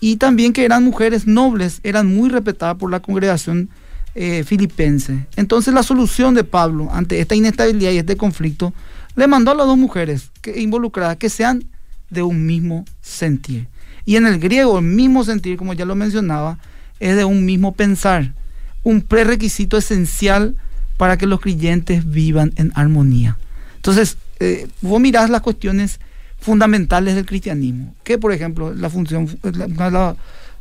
Y 0.00 0.16
también 0.16 0.52
que 0.52 0.64
eran 0.64 0.84
mujeres 0.84 1.26
nobles, 1.26 1.80
eran 1.84 2.14
muy 2.14 2.28
respetadas 2.28 2.76
por 2.76 2.90
la 2.90 3.00
congregación 3.00 3.70
eh, 4.14 4.44
filipense. 4.44 5.26
Entonces 5.36 5.72
la 5.72 5.82
solución 5.82 6.34
de 6.34 6.44
Pablo 6.44 6.88
ante 6.92 7.20
esta 7.20 7.34
inestabilidad 7.34 7.92
y 7.92 7.98
este 7.98 8.16
conflicto 8.16 8.74
le 9.16 9.26
mandó 9.26 9.52
a 9.52 9.54
las 9.54 9.66
dos 9.66 9.78
mujeres 9.78 10.30
que, 10.40 10.60
involucradas 10.60 11.16
que 11.16 11.30
sean 11.30 11.64
de 12.10 12.22
un 12.22 12.44
mismo 12.44 12.84
sentir. 13.00 13.68
Y 14.04 14.16
en 14.16 14.26
el 14.26 14.38
griego 14.38 14.78
el 14.78 14.84
mismo 14.84 15.24
sentir, 15.24 15.56
como 15.56 15.72
ya 15.72 15.84
lo 15.84 15.94
mencionaba, 15.94 16.58
es 17.00 17.16
de 17.16 17.24
un 17.24 17.44
mismo 17.44 17.72
pensar, 17.72 18.32
un 18.82 19.02
prerequisito 19.02 19.76
esencial 19.76 20.56
para 20.96 21.16
que 21.16 21.26
los 21.26 21.40
creyentes 21.40 22.08
vivan 22.10 22.52
en 22.56 22.72
armonía. 22.74 23.36
Entonces, 23.76 24.18
eh, 24.40 24.68
vos 24.80 25.00
mirás 25.00 25.30
las 25.30 25.40
cuestiones 25.40 26.00
fundamentales 26.40 27.14
del 27.14 27.26
cristianismo, 27.26 27.94
que 28.04 28.18
por 28.18 28.32
ejemplo, 28.32 28.74
la 28.74 28.90
función, 28.90 29.28
una 29.42 30.16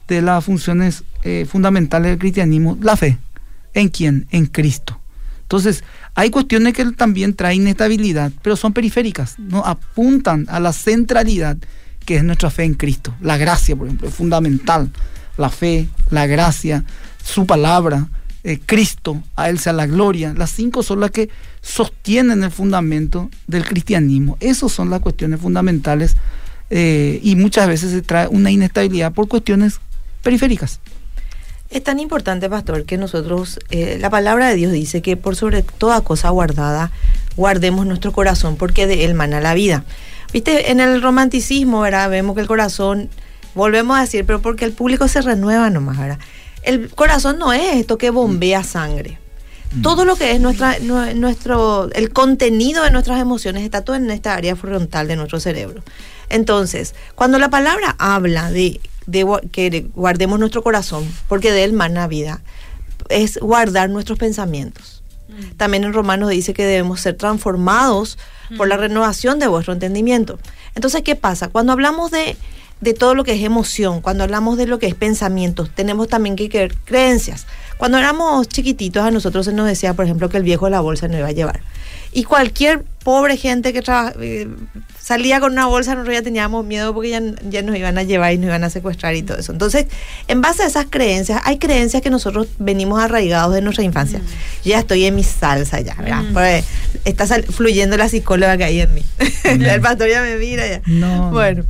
de 0.07 0.21
las 0.21 0.45
funciones 0.45 1.03
eh, 1.23 1.45
fundamentales 1.49 2.11
del 2.11 2.19
cristianismo, 2.19 2.77
la 2.81 2.95
fe. 2.95 3.17
¿En 3.73 3.89
quién? 3.89 4.27
En 4.31 4.45
Cristo. 4.47 4.99
Entonces, 5.43 5.83
hay 6.15 6.29
cuestiones 6.29 6.73
que 6.73 6.85
también 6.91 7.33
traen 7.33 7.63
inestabilidad, 7.63 8.31
pero 8.41 8.55
son 8.55 8.73
periféricas, 8.73 9.37
no 9.37 9.65
apuntan 9.65 10.45
a 10.49 10.59
la 10.59 10.71
centralidad 10.73 11.57
que 12.05 12.17
es 12.17 12.23
nuestra 12.23 12.49
fe 12.49 12.63
en 12.63 12.75
Cristo. 12.75 13.13
La 13.21 13.37
gracia, 13.37 13.75
por 13.75 13.87
ejemplo, 13.87 14.07
es 14.07 14.13
fundamental. 14.13 14.89
La 15.37 15.49
fe, 15.49 15.87
la 16.09 16.27
gracia, 16.27 16.83
su 17.23 17.45
palabra, 17.45 18.07
eh, 18.43 18.59
Cristo, 18.65 19.21
a 19.35 19.49
Él 19.49 19.59
sea 19.59 19.73
la 19.73 19.85
gloria. 19.85 20.33
Las 20.35 20.51
cinco 20.51 20.83
son 20.83 20.99
las 20.99 21.11
que 21.11 21.29
sostienen 21.61 22.43
el 22.43 22.51
fundamento 22.51 23.29
del 23.47 23.65
cristianismo. 23.65 24.37
Esas 24.39 24.71
son 24.71 24.89
las 24.89 25.01
cuestiones 25.01 25.39
fundamentales 25.39 26.15
eh, 26.69 27.19
y 27.21 27.35
muchas 27.35 27.67
veces 27.67 27.91
se 27.91 28.01
trae 28.01 28.27
una 28.27 28.49
inestabilidad 28.49 29.13
por 29.13 29.27
cuestiones 29.27 29.79
periféricas. 30.23 30.79
Es 31.69 31.83
tan 31.83 31.99
importante, 31.99 32.49
pastor, 32.49 32.83
que 32.83 32.97
nosotros, 32.97 33.59
eh, 33.69 33.97
la 33.99 34.09
palabra 34.09 34.49
de 34.49 34.55
Dios 34.55 34.73
dice 34.73 35.01
que 35.01 35.15
por 35.15 35.35
sobre 35.35 35.63
toda 35.63 36.01
cosa 36.01 36.29
guardada, 36.29 36.91
guardemos 37.37 37.85
nuestro 37.85 38.11
corazón, 38.11 38.57
porque 38.57 38.87
de 38.87 39.05
él 39.05 39.13
mana 39.13 39.39
la 39.39 39.53
vida. 39.53 39.85
Viste, 40.33 40.71
en 40.71 40.79
el 40.79 41.01
romanticismo, 41.01 41.81
¿verdad? 41.81 42.09
Vemos 42.09 42.35
que 42.35 42.41
el 42.41 42.47
corazón, 42.47 43.09
volvemos 43.55 43.97
a 43.97 44.01
decir, 44.01 44.25
pero 44.25 44.41
porque 44.41 44.65
el 44.65 44.73
público 44.73 45.07
se 45.07 45.21
renueva 45.21 45.69
nomás, 45.69 45.97
¿verdad? 45.97 46.19
El 46.63 46.89
corazón 46.89 47.39
no 47.39 47.53
es 47.53 47.75
esto 47.75 47.97
que 47.97 48.09
bombea 48.09 48.63
sangre. 48.63 49.19
Mm. 49.73 49.81
Todo 49.81 50.05
lo 50.05 50.15
que 50.15 50.31
es 50.31 50.39
nuestra, 50.39 50.77
nuestro, 50.79 51.89
el 51.93 52.11
contenido 52.11 52.83
de 52.83 52.91
nuestras 52.91 53.19
emociones 53.19 53.63
está 53.63 53.83
todo 53.83 53.95
en 53.95 54.09
esta 54.11 54.33
área 54.33 54.55
frontal 54.55 55.07
de 55.07 55.15
nuestro 55.15 55.39
cerebro. 55.39 55.83
Entonces, 56.29 56.95
cuando 57.15 57.39
la 57.39 57.49
palabra 57.49 57.95
habla 57.99 58.51
de, 58.51 58.79
que 59.51 59.87
guardemos 59.95 60.39
nuestro 60.39 60.63
corazón, 60.63 61.07
porque 61.27 61.51
de 61.51 61.63
él 61.63 61.73
mana 61.73 62.07
vida, 62.07 62.41
es 63.09 63.37
guardar 63.37 63.89
nuestros 63.89 64.17
pensamientos. 64.19 65.03
Mm. 65.29 65.55
También 65.57 65.83
en 65.83 65.93
Romanos 65.93 66.29
dice 66.29 66.53
que 66.53 66.65
debemos 66.65 67.01
ser 67.01 67.15
transformados 67.15 68.17
por 68.57 68.67
la 68.67 68.77
mm. 68.77 68.81
renovación 68.81 69.39
de 69.39 69.47
vuestro 69.47 69.73
entendimiento. 69.73 70.39
Entonces, 70.75 71.01
¿qué 71.01 71.15
pasa? 71.15 71.47
Cuando 71.49 71.73
hablamos 71.73 72.11
de 72.11 72.37
de 72.81 72.93
todo 72.93 73.15
lo 73.15 73.23
que 73.23 73.33
es 73.33 73.43
emoción, 73.43 74.01
cuando 74.01 74.23
hablamos 74.23 74.57
de 74.57 74.65
lo 74.65 74.79
que 74.79 74.87
es 74.87 74.95
pensamientos, 74.95 75.69
tenemos 75.73 76.07
también 76.07 76.35
que 76.35 76.49
creer 76.49 76.75
creencias. 76.83 77.45
Cuando 77.77 77.97
éramos 77.97 78.47
chiquititos 78.47 79.03
a 79.03 79.11
nosotros 79.11 79.45
se 79.45 79.53
nos 79.53 79.67
decía, 79.67 79.93
por 79.93 80.05
ejemplo, 80.05 80.29
que 80.29 80.37
el 80.37 80.43
viejo 80.43 80.65
de 80.65 80.71
la 80.71 80.81
bolsa 80.81 81.07
no 81.07 81.17
iba 81.17 81.27
a 81.27 81.31
llevar. 81.31 81.61
Y 82.11 82.25
cualquier 82.25 82.83
pobre 83.03 83.37
gente 83.37 83.71
que 83.71 83.81
eh, 84.19 84.47
salía 84.99 85.39
con 85.39 85.53
una 85.53 85.65
bolsa, 85.67 85.93
nosotros 85.93 86.15
ya 86.15 86.21
teníamos 86.21 86.65
miedo 86.65 86.93
porque 86.93 87.09
ya, 87.09 87.21
ya, 87.49 87.61
nos 87.61 87.75
iban 87.75 87.97
a 87.97 88.03
llevar 88.03 88.33
y 88.33 88.37
nos 88.37 88.47
iban 88.47 88.63
a 88.63 88.69
secuestrar 88.69 89.15
y 89.15 89.23
todo 89.23 89.37
eso. 89.37 89.51
Entonces, 89.51 89.85
en 90.27 90.41
base 90.41 90.63
a 90.63 90.67
esas 90.67 90.87
creencias, 90.89 91.41
hay 91.45 91.57
creencias 91.57 92.01
que 92.01 92.09
nosotros 92.09 92.47
venimos 92.59 93.01
arraigados 93.01 93.53
de 93.55 93.61
nuestra 93.61 93.83
infancia. 93.83 94.19
Mm. 94.19 94.67
ya 94.67 94.79
estoy 94.79 95.05
en 95.05 95.15
mi 95.15 95.23
salsa 95.23 95.79
ya, 95.79 95.95
¿verdad? 95.95 96.23
Mm. 96.23 96.33
Pues, 96.33 96.65
está 97.05 97.25
fluyendo 97.43 97.95
la 97.95 98.09
psicóloga 98.09 98.57
que 98.57 98.65
hay 98.65 98.81
en 98.81 98.93
mí. 98.93 99.03
el 99.43 99.81
pastor 99.81 100.09
ya 100.09 100.21
me 100.21 100.35
mira 100.35 100.67
ya. 100.67 100.81
No. 100.85 101.31
Bueno. 101.31 101.63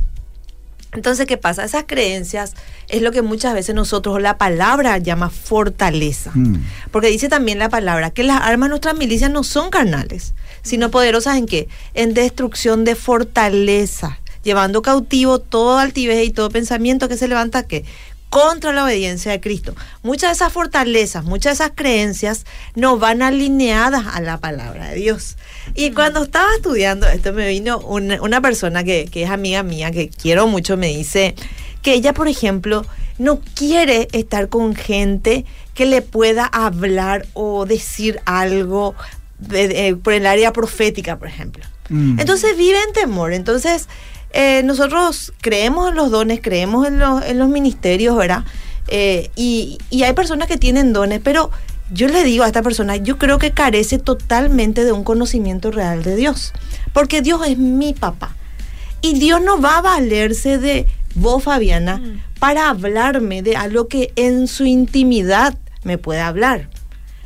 Entonces, 0.92 1.26
¿qué 1.26 1.38
pasa? 1.38 1.64
Esas 1.64 1.84
creencias 1.86 2.54
es 2.88 3.00
lo 3.00 3.12
que 3.12 3.22
muchas 3.22 3.54
veces 3.54 3.74
nosotros, 3.74 4.20
la 4.20 4.36
palabra 4.36 4.98
llama 4.98 5.30
fortaleza. 5.30 6.32
Mm. 6.34 6.56
Porque 6.90 7.08
dice 7.08 7.30
también 7.30 7.58
la 7.58 7.70
palabra 7.70 8.10
que 8.10 8.22
las 8.22 8.42
armas 8.42 8.66
de 8.68 8.70
nuestras 8.70 8.96
milicias 8.96 9.30
no 9.30 9.42
son 9.42 9.70
carnales, 9.70 10.34
sino 10.62 10.90
poderosas 10.90 11.38
en 11.38 11.46
qué? 11.46 11.68
En 11.94 12.12
destrucción 12.12 12.84
de 12.84 12.94
fortaleza, 12.94 14.20
llevando 14.44 14.82
cautivo 14.82 15.38
todo 15.38 15.78
altivez 15.78 16.26
y 16.26 16.30
todo 16.30 16.50
pensamiento 16.50 17.08
que 17.08 17.16
se 17.16 17.26
levanta 17.26 17.62
que 17.62 17.86
contra 18.32 18.72
la 18.72 18.84
obediencia 18.84 19.30
de 19.30 19.40
Cristo. 19.42 19.74
Muchas 20.02 20.30
de 20.30 20.32
esas 20.36 20.54
fortalezas, 20.54 21.22
muchas 21.22 21.58
de 21.58 21.64
esas 21.64 21.76
creencias 21.76 22.46
no 22.74 22.96
van 22.96 23.20
alineadas 23.20 24.06
a 24.06 24.22
la 24.22 24.38
palabra 24.38 24.88
de 24.88 24.94
Dios. 24.94 25.36
Y 25.74 25.90
cuando 25.90 26.22
estaba 26.22 26.48
estudiando 26.56 27.06
esto, 27.06 27.34
me 27.34 27.46
vino 27.46 27.78
una, 27.80 28.40
persona 28.40 28.84
que, 28.84 29.04
que 29.04 29.24
es 29.24 29.30
amiga 29.30 29.62
mía, 29.62 29.90
que 29.90 30.08
quiero 30.08 30.46
mucho, 30.46 30.78
me 30.78 30.88
dice 30.88 31.34
que 31.82 31.92
ella, 31.92 32.14
por 32.14 32.26
ejemplo, 32.26 32.86
no 33.18 33.42
quiere 33.54 34.08
estar 34.12 34.48
con 34.48 34.74
gente 34.74 35.44
que 35.74 35.84
le 35.84 36.00
pueda 36.00 36.46
hablar 36.46 37.26
o 37.34 37.66
decir 37.66 38.18
algo 38.24 38.94
por 40.02 40.14
el 40.14 40.26
área 40.26 40.54
profética, 40.54 41.18
por 41.18 41.28
ejemplo. 41.28 41.66
Mm. 41.90 42.18
Entonces 42.18 42.56
vive 42.56 42.78
en 42.82 42.94
temor. 42.94 43.34
Entonces, 43.34 43.88
eh, 44.32 44.62
nosotros 44.64 45.32
creemos 45.40 45.90
en 45.90 45.96
los 45.96 46.10
dones, 46.10 46.40
creemos 46.42 46.86
en 46.86 46.98
los, 46.98 47.24
en 47.24 47.38
los 47.38 47.48
ministerios, 47.48 48.16
¿verdad? 48.16 48.44
Eh, 48.88 49.30
y, 49.36 49.78
y 49.90 50.02
hay 50.02 50.12
personas 50.14 50.48
que 50.48 50.56
tienen 50.56 50.92
dones, 50.92 51.20
pero 51.22 51.50
yo 51.92 52.08
le 52.08 52.24
digo 52.24 52.44
a 52.44 52.46
esta 52.46 52.62
persona, 52.62 52.96
yo 52.96 53.18
creo 53.18 53.38
que 53.38 53.52
carece 53.52 53.98
totalmente 53.98 54.84
de 54.84 54.92
un 54.92 55.04
conocimiento 55.04 55.70
real 55.70 56.02
de 56.02 56.16
Dios, 56.16 56.52
porque 56.92 57.20
Dios 57.20 57.46
es 57.46 57.58
mi 57.58 57.92
papá. 57.92 58.34
Y 59.02 59.18
Dios 59.18 59.42
no 59.42 59.60
va 59.60 59.78
a 59.78 59.82
valerse 59.82 60.58
de 60.58 60.86
vos, 61.14 61.42
Fabiana, 61.42 61.98
mm. 61.98 62.22
para 62.38 62.70
hablarme 62.70 63.42
de 63.42 63.56
algo 63.56 63.88
que 63.88 64.12
en 64.16 64.46
su 64.46 64.64
intimidad 64.64 65.58
me 65.84 65.98
puede 65.98 66.20
hablar. 66.20 66.68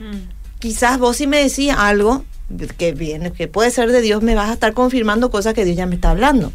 Mm. 0.01 0.29
Quizás 0.59 0.99
vos 0.99 1.19
si 1.19 1.27
me 1.27 1.43
decís 1.43 1.73
algo 1.77 2.25
que 2.79 2.93
viene, 2.93 3.33
que 3.33 3.47
puede 3.47 3.71
ser 3.71 3.93
de 3.93 4.01
Dios, 4.01 4.23
me 4.23 4.35
vas 4.35 4.51
a 4.51 4.55
estar 4.55 4.73
confirmando 4.73 5.31
cosas 5.31 5.55
que 5.55 5.65
Dios 5.65 5.77
ya 5.77 5.87
me 5.87 5.97
está 5.97 6.11
hablando. 6.11 6.53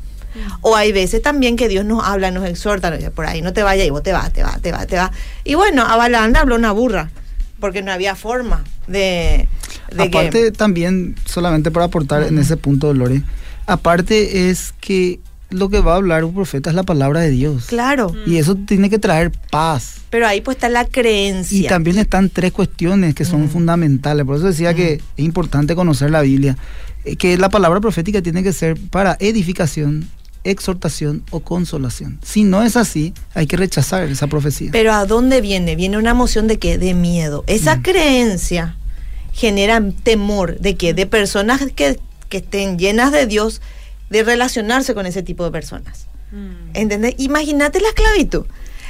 O 0.61 0.75
hay 0.75 0.91
veces 0.91 1.21
también 1.21 1.55
que 1.55 1.67
Dios 1.67 1.85
nos 1.85 2.03
habla, 2.03 2.31
nos 2.31 2.47
exhorta, 2.47 2.97
por 3.11 3.25
ahí 3.25 3.41
no 3.41 3.53
te 3.53 3.63
vayas 3.63 3.87
y 3.87 3.89
vos 3.89 4.03
te 4.03 4.13
vas, 4.13 4.31
te 4.31 4.43
vas, 4.43 4.61
te 4.61 4.71
vas, 4.71 4.87
te 4.87 4.95
vas. 4.95 5.11
Y 5.43 5.55
bueno, 5.55 5.83
a 5.83 5.95
Balán 5.95 6.35
habló 6.35 6.55
una 6.55 6.71
burra, 6.71 7.09
porque 7.59 7.81
no 7.81 7.91
había 7.91 8.15
forma 8.15 8.63
de... 8.87 9.47
aparte 9.97 10.51
también, 10.51 11.15
solamente 11.25 11.71
para 11.71 11.85
aportar 11.85 12.23
en 12.23 12.37
ese 12.37 12.57
punto, 12.57 12.93
Lore, 12.93 13.23
aparte 13.67 14.49
es 14.49 14.73
que 14.79 15.19
lo 15.51 15.69
que 15.69 15.81
va 15.81 15.93
a 15.93 15.95
hablar 15.97 16.23
un 16.23 16.33
profeta 16.33 16.69
es 16.69 16.75
la 16.75 16.83
palabra 16.83 17.19
de 17.19 17.29
Dios. 17.29 17.65
Claro. 17.65 18.15
Y 18.25 18.37
eso 18.37 18.55
tiene 18.55 18.89
que 18.89 18.99
traer 18.99 19.31
paz. 19.51 19.97
Pero 20.09 20.27
ahí 20.27 20.41
pues 20.41 20.57
está 20.57 20.69
la 20.69 20.85
creencia. 20.85 21.57
Y 21.57 21.67
también 21.67 21.97
están 21.97 22.29
tres 22.29 22.51
cuestiones 22.51 23.13
que 23.13 23.25
son 23.25 23.45
mm. 23.45 23.49
fundamentales. 23.49 24.25
Por 24.25 24.37
eso 24.37 24.47
decía 24.47 24.73
que 24.73 24.97
mm. 24.97 25.19
es 25.19 25.25
importante 25.25 25.75
conocer 25.75 26.09
la 26.09 26.21
Biblia. 26.21 26.57
Eh, 27.03 27.15
que 27.15 27.37
la 27.37 27.49
palabra 27.49 27.79
profética 27.79 28.21
tiene 28.21 28.43
que 28.43 28.53
ser 28.53 28.77
para 28.89 29.17
edificación, 29.19 30.07
exhortación 30.43 31.23
o 31.31 31.41
consolación. 31.41 32.19
Si 32.23 32.43
no 32.43 32.63
es 32.63 32.75
así, 32.75 33.13
hay 33.33 33.47
que 33.47 33.57
rechazar 33.57 34.03
esa 34.03 34.27
profecía. 34.27 34.69
Pero 34.71 34.93
¿a 34.93 35.05
dónde 35.05 35.41
viene? 35.41 35.75
Viene 35.75 35.97
una 35.97 36.11
emoción 36.11 36.47
de 36.47 36.59
que 36.59 36.77
de 36.77 36.93
miedo. 36.93 37.43
Esa 37.47 37.77
mm. 37.77 37.81
creencia 37.81 38.75
genera 39.33 39.81
temor 40.03 40.59
de 40.59 40.75
que 40.75 40.93
de 40.93 41.05
personas 41.05 41.61
que, 41.75 41.99
que 42.29 42.37
estén 42.37 42.77
llenas 42.77 43.11
de 43.11 43.27
Dios 43.27 43.61
de 44.09 44.23
relacionarse 44.23 44.93
con 44.93 45.05
ese 45.05 45.23
tipo 45.23 45.43
de 45.43 45.51
personas. 45.51 46.07
Mm. 46.31 46.75
¿Entendés? 46.75 47.15
Imagínate 47.17 47.79
la 47.79 47.89
esclavitud. 47.89 48.45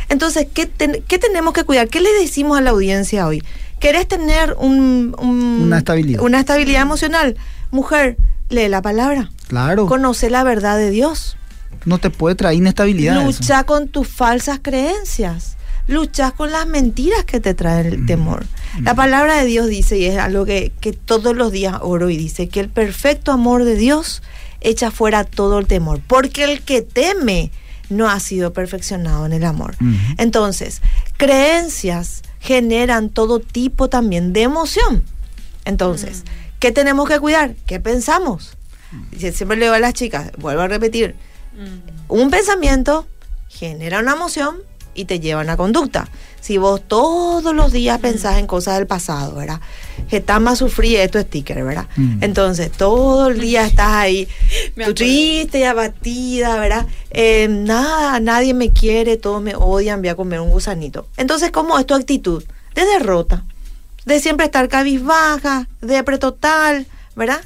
Entonces, 0.10 0.48
¿qué, 0.53 0.70
¿qué, 1.08 1.20
tenemos 1.20 1.53
que 1.53 1.63
cuidar? 1.63 1.88
¿Qué 1.88 2.01
le 2.01 2.12
decimos 2.20 2.58
a 2.58 2.62
la 2.62 2.72
audiencia 2.72 3.25
hoy? 3.27 3.43
¿Querés 3.79 4.08
tener 4.08 4.55
un, 4.60 5.15
una, 5.20 5.77
estabilidad. 5.77 6.22
una 6.22 6.39
estabilidad 6.39 6.81
emocional? 6.81 7.38
Mujer, 7.72 8.17
lee 8.50 8.67
la 8.67 8.81
palabra. 8.81 9.31
Claro. 9.48 9.86
Conoce 9.86 10.29
la 10.29 10.43
verdad 10.43 10.77
de 10.77 10.89
Dios. 10.89 11.38
No 11.85 11.97
te 11.97 12.09
puede 12.09 12.35
traer 12.35 12.57
inestabilidad. 12.57 13.23
Lucha 13.23 13.63
con 13.63 13.88
tus 13.88 14.07
falsas 14.07 14.59
creencias. 14.61 15.57
Lucha 15.88 16.31
con 16.31 16.51
las 16.51 16.67
mentiras 16.67 17.25
que 17.25 17.39
te 17.39 17.53
traen 17.53 17.88
el 17.88 18.00
mm. 18.00 18.05
temor. 18.05 18.45
Mm. 18.77 18.83
La 18.83 18.95
palabra 18.95 19.38
de 19.38 19.45
Dios 19.45 19.67
dice, 19.67 19.97
y 19.97 20.05
es 20.05 20.17
algo 20.17 20.45
que, 20.45 20.71
que 20.79 20.93
todos 20.93 21.35
los 21.35 21.51
días 21.51 21.77
oro 21.81 22.09
y 22.09 22.17
dice, 22.17 22.50
que 22.50 22.59
el 22.59 22.69
perfecto 22.69 23.31
amor 23.31 23.63
de 23.63 23.75
Dios 23.75 24.21
echa 24.61 24.91
fuera 24.91 25.23
todo 25.23 25.59
el 25.59 25.65
temor, 25.65 26.01
porque 26.07 26.43
el 26.43 26.61
que 26.61 26.81
teme 26.81 27.51
no 27.91 28.09
ha 28.09 28.19
sido 28.19 28.53
perfeccionado 28.53 29.25
en 29.25 29.33
el 29.33 29.43
amor. 29.43 29.75
Entonces, 30.17 30.81
creencias 31.17 32.21
generan 32.39 33.09
todo 33.09 33.39
tipo 33.39 33.89
también 33.89 34.33
de 34.33 34.43
emoción. 34.43 35.03
Entonces, 35.65 36.23
¿qué 36.59 36.71
tenemos 36.71 37.07
que 37.07 37.19
cuidar? 37.19 37.55
¿Qué 37.65 37.79
pensamos? 37.79 38.57
Siempre 39.17 39.57
le 39.57 39.65
digo 39.65 39.75
a 39.75 39.79
las 39.79 39.93
chicas, 39.93 40.31
vuelvo 40.38 40.61
a 40.61 40.67
repetir, 40.67 41.15
un 42.08 42.29
pensamiento 42.29 43.08
genera 43.50 44.00
una 44.00 44.13
emoción 44.13 44.58
y 44.93 45.05
te 45.05 45.20
lleva 45.20 45.41
a 45.41 45.43
una 45.43 45.58
conducta. 45.58 46.10
Si 46.39 46.58
vos 46.58 46.81
todos 46.86 47.53
los 47.53 47.72
días 47.72 48.00
pensás 48.00 48.39
en 48.39 48.48
cosas 48.48 48.77
del 48.77 48.88
pasado, 48.88 49.36
¿verdad? 49.36 49.62
Que 50.10 50.17
está 50.17 50.39
más 50.39 50.58
sufrí 50.58 50.96
esto 50.96 51.22
sticker, 51.22 51.63
¿verdad? 51.63 51.88
Mm. 51.96 52.24
Entonces, 52.24 52.72
todo 52.72 53.27
el 53.27 53.39
día 53.39 53.65
estás 53.65 53.93
ahí, 53.93 54.27
triste 54.96 55.60
y 55.60 55.63
abatida, 55.63 56.58
¿verdad? 56.58 56.88
Eh, 57.12 57.48
nada, 57.48 58.20
nadie 58.20 58.53
me 58.53 58.72
quiere, 58.72 59.17
todos 59.17 59.41
me 59.41 59.55
odian, 59.55 60.01
voy 60.01 60.10
a 60.10 60.15
comer 60.15 60.39
un 60.39 60.50
gusanito. 60.50 61.08
Entonces, 61.17 61.51
¿cómo 61.51 61.77
es 61.77 61.86
tu 61.86 61.93
actitud? 61.93 62.43
De 62.74 62.86
derrota, 62.86 63.43
de 64.05 64.20
siempre 64.20 64.46
estar 64.46 64.67
cabizbaja, 64.67 65.67
de 65.81 66.01
total, 66.17 66.88
¿verdad? 67.15 67.41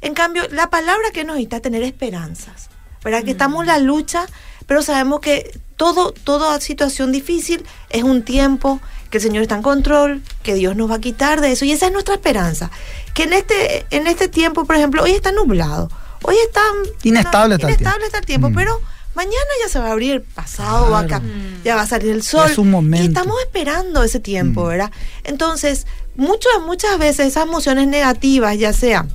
En 0.00 0.14
cambio, 0.14 0.44
la 0.50 0.70
palabra 0.70 1.10
que 1.12 1.24
nos 1.24 1.36
necesita 1.36 1.60
tener 1.60 1.82
esperanzas, 1.82 2.70
¿verdad? 3.04 3.22
Que 3.22 3.32
estamos 3.32 3.60
en 3.60 3.66
la 3.68 3.78
lucha, 3.78 4.26
pero 4.66 4.82
sabemos 4.82 5.20
que 5.20 5.58
todo, 5.76 6.12
toda 6.12 6.60
situación 6.60 7.12
difícil 7.12 7.64
es 7.90 8.02
un 8.02 8.22
tiempo 8.22 8.80
que 9.10 9.18
el 9.18 9.22
Señor 9.22 9.42
está 9.42 9.54
en 9.54 9.62
control, 9.62 10.22
que 10.42 10.54
Dios 10.54 10.74
nos 10.74 10.90
va 10.90 10.96
a 10.96 11.00
quitar 11.00 11.40
de 11.40 11.52
eso. 11.52 11.64
Y 11.64 11.72
esa 11.72 11.86
es 11.86 11.92
nuestra 11.92 12.14
esperanza. 12.14 12.70
Que 13.14 13.24
en 13.24 13.32
este, 13.32 13.86
en 13.90 14.06
este 14.06 14.28
tiempo, 14.28 14.64
por 14.64 14.74
ejemplo, 14.74 15.02
hoy 15.02 15.12
está 15.12 15.30
nublado, 15.30 15.88
hoy 16.22 16.34
está 16.44 16.60
inestable, 17.04 17.54
está, 17.54 17.68
inestable 17.68 18.06
el 18.12 18.26
tiempo, 18.26 18.50
mm. 18.50 18.54
pero 18.54 18.80
mañana 19.14 19.50
ya 19.62 19.68
se 19.68 19.78
va 19.78 19.88
a 19.88 19.92
abrir, 19.92 20.24
pasado 20.34 20.90
va 20.90 21.00
acá, 21.00 21.22
ya 21.64 21.76
va 21.76 21.82
a 21.82 21.86
salir 21.86 22.10
el 22.10 22.22
sol. 22.22 22.50
Es 22.50 22.58
un 22.58 22.70
momento. 22.70 23.04
Y 23.04 23.06
estamos 23.06 23.40
esperando 23.40 24.02
ese 24.02 24.18
tiempo, 24.18 24.64
mm. 24.64 24.68
¿verdad? 24.68 24.90
Entonces, 25.22 25.86
muchas, 26.16 26.52
muchas 26.66 26.98
veces 26.98 27.28
esas 27.28 27.44
emociones 27.44 27.86
negativas, 27.86 28.58
ya 28.58 28.72
sea 28.72 29.06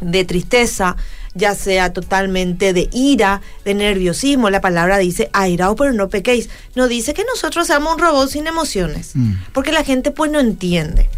de 0.00 0.24
tristeza, 0.24 0.96
ya 1.34 1.54
sea 1.54 1.92
totalmente 1.92 2.72
de 2.72 2.88
ira, 2.92 3.42
de 3.64 3.74
nerviosismo. 3.74 4.50
La 4.50 4.60
palabra 4.60 4.98
dice 4.98 5.30
airado, 5.32 5.76
pero 5.76 5.92
no 5.92 6.08
pequéis. 6.08 6.48
No 6.74 6.88
dice 6.88 7.14
que 7.14 7.24
nosotros 7.24 7.66
seamos 7.66 7.94
un 7.94 8.00
robot 8.00 8.30
sin 8.30 8.46
emociones, 8.46 9.10
mm. 9.14 9.32
porque 9.52 9.72
la 9.72 9.84
gente 9.84 10.10
pues 10.10 10.30
no 10.30 10.40
entiende. 10.40 11.08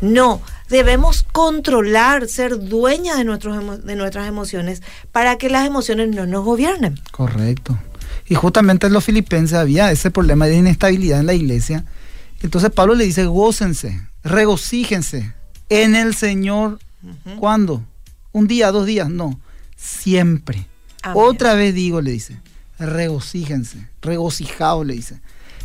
No, 0.00 0.40
debemos 0.68 1.24
controlar, 1.32 2.28
ser 2.28 2.58
dueñas 2.58 3.18
de, 3.18 3.24
nuestros, 3.24 3.84
de 3.84 3.96
nuestras 3.96 4.28
emociones 4.28 4.82
para 5.12 5.38
que 5.38 5.50
las 5.50 5.66
emociones 5.66 6.08
no 6.10 6.26
nos 6.26 6.44
gobiernen. 6.44 7.00
Correcto. 7.10 7.78
Y 8.26 8.34
justamente 8.34 8.86
en 8.86 8.92
los 8.92 9.04
filipenses 9.04 9.58
había 9.58 9.90
ese 9.90 10.10
problema 10.10 10.46
de 10.46 10.56
inestabilidad 10.56 11.20
en 11.20 11.26
la 11.26 11.34
iglesia. 11.34 11.84
Entonces 12.42 12.70
Pablo 12.70 12.94
le 12.94 13.04
dice, 13.04 13.26
gócense, 13.26 14.00
regocíjense 14.22 15.34
en 15.68 15.96
el 15.96 16.14
Señor. 16.14 16.78
¿Cuándo? 17.38 17.82
¿Un 18.32 18.46
día, 18.46 18.72
dos 18.72 18.86
días? 18.86 19.10
No 19.10 19.38
siempre. 19.84 20.66
Otra 21.14 21.54
vez 21.54 21.74
digo, 21.74 22.00
le 22.00 22.12
dice, 22.12 22.38
regocíjense, 22.78 23.88
regocijaos, 24.00 24.86
le 24.86 24.94
dice. 24.94 25.20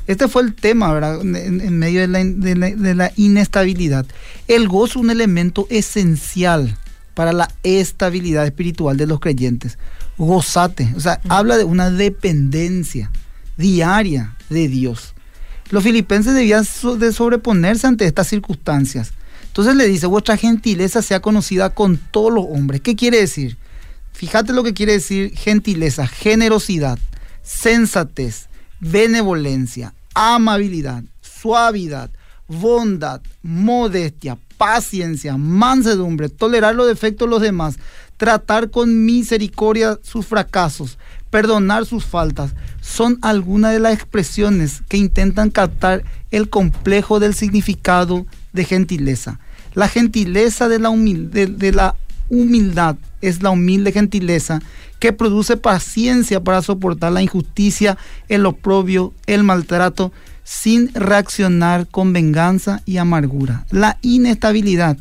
Este 0.06 0.28
fue 0.28 0.42
el 0.42 0.56
tema, 0.56 0.92
¿verdad? 0.92 1.22
En, 1.22 1.78
medio 1.78 2.02
de 2.02 2.08
la, 2.08 2.24
de 2.24 2.96
la, 2.96 3.12
inestabilidad. 3.16 4.06
El 4.48 4.68
gozo 4.68 5.00
es 5.00 5.04
un 5.04 5.12
elemento 5.12 5.68
esencial 5.70 6.78
para 7.14 7.32
la 7.32 7.50
estabilidad 7.64 8.46
espiritual 8.46 8.98
de 8.98 9.06
los 9.08 9.20
creyentes. 9.20 9.78
Gozate, 10.18 10.92
o 10.96 11.00
sea, 11.00 11.22
habla 11.30 11.58
de 11.58 11.64
una 11.64 11.92
dependencia 11.92 13.12
diaria 13.56 14.36
de 14.50 14.68
Dios. 14.68 15.14
Los 15.70 15.84
filipenses 15.84 16.34
debían 16.34 16.66
de 16.98 17.14
sobreponerse 17.14 17.88
ante 17.88 18.06
estas 18.06 18.28
circunstancias. 18.28 19.14
Entonces 19.46 19.76
le 19.76 19.88
dice, 19.88 20.08
vuestra 20.08 20.38
gentileza 20.38 21.02
sea 21.02 21.22
conocida 21.22 21.70
con 21.70 21.98
todos 21.98 22.34
los 22.34 22.46
hombres. 22.50 22.82
¿Qué 22.82 22.96
quiere 22.96 23.20
decir? 23.20 23.58
Fíjate 24.20 24.52
lo 24.52 24.64
que 24.64 24.74
quiere 24.74 24.92
decir 24.92 25.34
gentileza, 25.34 26.06
generosidad, 26.06 27.00
sensatez, 27.42 28.50
benevolencia, 28.82 29.94
amabilidad, 30.14 31.06
suavidad, 31.22 32.10
bondad, 32.46 33.22
modestia, 33.44 34.38
paciencia, 34.58 35.38
mansedumbre, 35.38 36.28
tolerar 36.28 36.76
los 36.76 36.88
defectos 36.88 37.28
de 37.28 37.30
los 37.30 37.42
demás, 37.42 37.78
tratar 38.18 38.72
con 38.72 39.06
misericordia 39.06 39.98
sus 40.04 40.26
fracasos, 40.26 40.98
perdonar 41.30 41.86
sus 41.86 42.04
faltas, 42.04 42.56
son 42.82 43.20
algunas 43.22 43.72
de 43.72 43.80
las 43.80 43.94
expresiones 43.94 44.82
que 44.90 44.98
intentan 44.98 45.50
captar 45.50 46.04
el 46.30 46.50
complejo 46.50 47.22
del 47.22 47.34
significado 47.34 48.26
de 48.52 48.66
gentileza. 48.66 49.40
La 49.76 49.88
gentileza 49.88 50.68
de 50.68 50.80
la, 50.80 50.90
de 50.90 51.72
la 51.72 51.96
humildad 52.30 52.96
es 53.22 53.42
la 53.42 53.50
humilde 53.50 53.92
gentileza 53.92 54.62
que 55.00 55.14
produce 55.14 55.58
paciencia 55.58 56.44
para 56.44 56.62
soportar 56.62 57.12
la 57.12 57.22
injusticia, 57.22 57.98
el 58.28 58.46
oprobio, 58.46 59.14
el 59.28 59.44
maltrato, 59.44 60.12
sin 60.44 60.94
reaccionar 60.94 61.88
con 61.88 62.12
venganza 62.12 62.82
y 62.86 62.98
amargura. 62.98 63.66
La 63.72 63.98
inestabilidad 64.02 64.98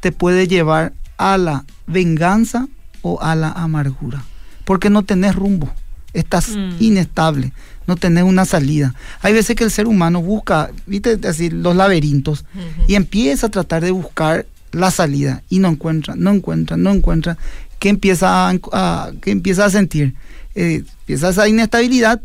te 0.00 0.12
puede 0.12 0.46
llevar 0.46 0.92
a 1.16 1.36
la 1.38 1.64
venganza 1.86 2.68
o 3.02 3.20
a 3.22 3.34
la 3.34 3.50
amargura, 3.50 4.22
porque 4.64 4.90
no 4.90 5.02
tenés 5.02 5.34
rumbo, 5.34 5.72
estás 6.12 6.50
mm. 6.50 6.76
inestable, 6.80 7.52
no 7.86 7.96
tenés 7.96 8.24
una 8.24 8.44
salida. 8.44 8.94
Hay 9.22 9.32
veces 9.32 9.56
que 9.56 9.64
el 9.64 9.70
ser 9.70 9.86
humano 9.86 10.22
busca, 10.22 10.70
viste, 10.86 11.16
decir, 11.16 11.52
los 11.52 11.74
laberintos 11.74 12.44
y 12.86 12.94
empieza 12.94 13.46
a 13.46 13.50
tratar 13.50 13.82
de 13.82 13.90
buscar 13.90 14.46
la 14.72 14.90
salida 14.90 15.42
y 15.48 15.58
no 15.58 15.68
encuentra, 15.68 16.14
no 16.16 16.30
encuentra, 16.30 16.76
no 16.76 16.90
encuentra, 16.90 17.36
¿qué 17.78 17.88
empieza 17.88 18.50
a, 18.50 19.10
empieza 19.24 19.64
a 19.64 19.70
sentir? 19.70 20.14
Eh, 20.54 20.84
empieza 21.00 21.30
esa 21.30 21.48
inestabilidad, 21.48 22.20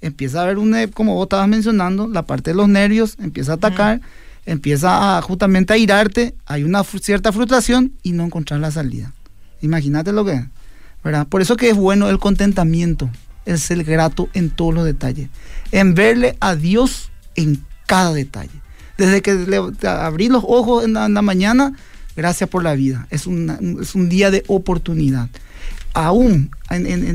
empieza 0.00 0.40
a 0.40 0.42
haber 0.44 0.58
un, 0.58 0.74
como 0.94 1.14
vos 1.14 1.24
estabas 1.24 1.48
mencionando, 1.48 2.08
la 2.08 2.22
parte 2.22 2.50
de 2.50 2.56
los 2.56 2.68
nervios 2.68 3.16
empieza 3.20 3.52
a 3.52 3.54
atacar, 3.56 4.00
empieza 4.46 5.18
a, 5.18 5.22
justamente 5.22 5.72
a 5.72 5.76
irarte, 5.76 6.34
hay 6.46 6.64
una 6.64 6.82
cierta 6.84 7.32
frustración 7.32 7.92
y 8.02 8.12
no 8.12 8.24
encontrar 8.24 8.60
la 8.60 8.70
salida. 8.70 9.12
Imagínate 9.60 10.12
lo 10.12 10.24
que 10.24 10.32
es, 10.32 10.44
¿verdad? 11.04 11.26
Por 11.26 11.42
eso 11.42 11.56
que 11.56 11.70
es 11.70 11.76
bueno 11.76 12.08
el 12.08 12.18
contentamiento, 12.18 13.10
el 13.44 13.58
ser 13.58 13.84
grato 13.84 14.28
en 14.32 14.50
todos 14.50 14.74
los 14.74 14.84
detalles, 14.84 15.28
en 15.72 15.94
verle 15.94 16.36
a 16.40 16.54
Dios 16.54 17.10
en 17.34 17.64
cada 17.86 18.12
detalle. 18.12 18.60
Desde 18.96 19.22
que 19.22 19.34
le, 19.34 19.60
abrí 19.88 20.28
los 20.28 20.44
ojos 20.46 20.84
en 20.84 20.92
la 20.92 21.22
mañana 21.22 21.74
Gracias 22.16 22.48
por 22.50 22.62
la 22.62 22.74
vida. 22.74 23.06
Es, 23.10 23.22
es 23.22 23.94
un 23.94 24.08
día 24.08 24.30
de 24.30 24.44
oportunidad. 24.46 25.28
Aún, 25.92 26.50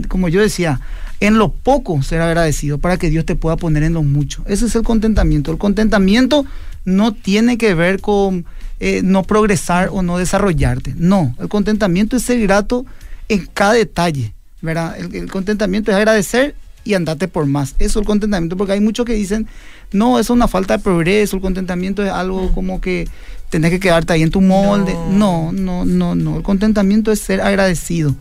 como 0.08 0.27
yo 0.27 0.41
decía, 0.41 0.81
en 1.19 1.38
lo 1.38 1.51
poco 1.51 2.01
ser 2.03 2.21
agradecido 2.21 2.77
para 2.77 2.97
que 2.97 3.10
Dios 3.10 3.25
te 3.25 3.36
pueda 3.36 3.58
poner 3.58 3.84
en 3.84 3.93
lo 3.93 4.03
mucho. 4.03 4.43
Ese 4.47 4.65
es 4.65 4.75
el 4.75 4.84
contentamiento. 4.84 5.51
El 5.51 5.58
contentamiento 5.58 6.45
no 6.84 7.13
tiene 7.13 7.58
que 7.58 7.73
ver 7.73 8.01
con 8.01 8.45
eh, 8.79 9.01
no 9.03 9.23
progresar 9.23 9.89
o 9.91 10.01
no 10.01 10.17
desarrollarte. 10.17 10.93
No, 10.97 11.36
el 11.39 11.47
contentamiento 11.47 12.17
es 12.17 12.23
ser 12.23 12.41
grato 12.41 12.86
en 13.29 13.47
cada 13.53 13.73
detalle. 13.73 14.34
¿verdad? 14.62 14.97
El, 14.97 15.31
contentamiento 15.31 15.91
es 15.91 15.97
agradecer 15.97 16.55
y 16.86 16.93
andate 16.93 17.28
por 17.28 17.45
más. 17.45 17.76
Eso 17.80 18.00
es 18.00 18.04
el 18.04 18.06
contentamiento, 18.06 18.56
porque 18.56 18.74
hay 18.74 18.80
muchos 18.80 19.06
que 19.06 19.13
dicen, 19.13 19.48
no, 19.91 20.19
eso 20.19 20.34
es 20.34 20.38
una 20.38 20.48
falta 20.48 20.78
de 20.78 20.84
progreso, 20.84 21.36
el 21.36 21.41
contentamiento 21.41 22.02
es 22.04 22.12
algo 22.12 22.54
como 22.54 22.80
que 22.80 23.10
tenés 23.50 23.71
que 23.71 23.80
quedarte 23.80 24.13
ahí 24.13 24.21
en 24.21 24.32
tu 24.32 24.39
molde. 24.39 24.95
No, 25.12 25.52
no, 25.52 25.84
no, 25.84 26.15
no. 26.15 26.38
El 26.38 26.43
contentamiento 26.43 27.12
es 27.12 27.19
ser 27.19 27.41
agradecido. 27.41 28.15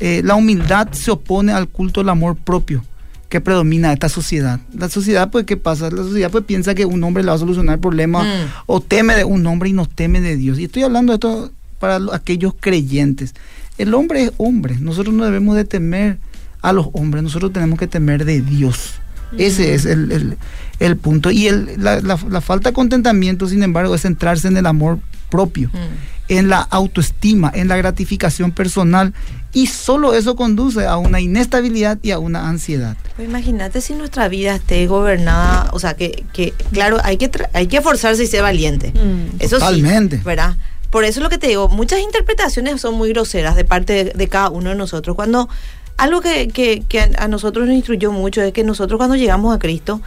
Eh, 0.00 0.22
la 0.24 0.34
humildad 0.34 0.88
se 0.92 1.10
opone 1.10 1.52
al 1.52 1.68
culto 1.68 2.00
del 2.00 2.08
amor 2.08 2.36
propio 2.36 2.84
que 3.28 3.40
predomina 3.40 3.92
esta 3.92 4.08
sociedad. 4.08 4.60
La 4.72 4.88
sociedad, 4.88 5.30
pues, 5.30 5.44
¿qué 5.44 5.56
pasa? 5.56 5.90
La 5.90 6.02
sociedad, 6.02 6.30
pues, 6.30 6.44
piensa 6.44 6.74
que 6.74 6.86
un 6.86 7.02
hombre 7.02 7.24
le 7.24 7.30
va 7.30 7.34
a 7.34 7.38
solucionar 7.38 7.80
problemas 7.80 8.26
mm. 8.26 8.48
o 8.66 8.80
teme 8.80 9.16
de 9.16 9.24
un 9.24 9.44
hombre 9.46 9.70
y 9.70 9.72
no 9.72 9.86
teme 9.86 10.20
de 10.20 10.36
Dios. 10.36 10.58
Y 10.58 10.64
estoy 10.64 10.84
hablando 10.84 11.12
de 11.12 11.16
esto 11.16 11.50
para 11.80 11.98
aquellos 12.12 12.54
creyentes. 12.58 13.34
El 13.76 13.92
hombre 13.94 14.24
es 14.24 14.32
hombre. 14.36 14.76
Nosotros 14.78 15.14
no 15.14 15.24
debemos 15.24 15.56
de 15.56 15.64
temer 15.64 16.18
a 16.64 16.72
los 16.72 16.88
hombres. 16.94 17.22
Nosotros 17.22 17.52
tenemos 17.52 17.78
que 17.78 17.86
temer 17.86 18.24
de 18.24 18.40
Dios. 18.40 18.94
Ese 19.38 19.74
es 19.74 19.84
el, 19.84 20.96
punto. 20.96 21.30
Y 21.30 21.50
la, 21.76 22.16
falta 22.40 22.70
de 22.70 22.74
contentamiento, 22.74 23.46
sin 23.46 23.62
embargo, 23.62 23.94
es 23.94 24.02
centrarse 24.02 24.48
en 24.48 24.56
el 24.56 24.66
amor 24.66 24.98
propio, 25.30 25.68
mm. 25.68 26.32
en 26.32 26.48
la 26.48 26.60
autoestima, 26.60 27.50
en 27.54 27.68
la 27.68 27.76
gratificación 27.76 28.52
personal. 28.52 29.12
Y 29.52 29.66
solo 29.66 30.14
eso 30.14 30.36
conduce 30.36 30.86
a 30.86 30.96
una 30.96 31.20
inestabilidad 31.20 31.98
y 32.02 32.10
a 32.10 32.18
una 32.18 32.48
ansiedad. 32.48 32.96
Pues 33.16 33.28
imagínate 33.28 33.80
si 33.80 33.94
nuestra 33.94 34.28
vida 34.28 34.56
esté 34.56 34.86
gobernada, 34.86 35.68
o 35.72 35.78
sea, 35.78 35.94
que, 35.94 36.24
claro, 36.72 36.98
hay 37.04 37.16
que, 37.18 37.30
hay 37.52 37.66
que 37.66 37.78
esforzarse 37.78 38.24
y 38.24 38.26
ser 38.26 38.42
valiente. 38.42 38.92
Mm. 38.92 39.36
Eso 39.40 39.58
Totalmente. 39.58 40.20
¿verdad? 40.24 40.56
Por 40.90 41.04
eso 41.04 41.18
es 41.20 41.24
lo 41.24 41.30
que 41.30 41.38
te 41.38 41.48
digo, 41.48 41.68
muchas 41.68 41.98
interpretaciones 42.00 42.80
son 42.80 42.94
muy 42.94 43.08
groseras 43.08 43.56
de 43.56 43.64
parte 43.64 44.12
de 44.14 44.28
cada 44.28 44.50
uno 44.50 44.70
de 44.70 44.76
nosotros. 44.76 45.16
Cuando 45.16 45.48
algo 45.96 46.20
que, 46.20 46.82
a 47.18 47.28
nosotros 47.28 47.66
nos 47.66 47.74
instruyó 47.74 48.12
mucho 48.12 48.42
es 48.42 48.52
que 48.52 48.64
nosotros 48.64 48.98
cuando 48.98 49.16
llegamos 49.16 49.54
a 49.54 49.58
Cristo, 49.58 50.00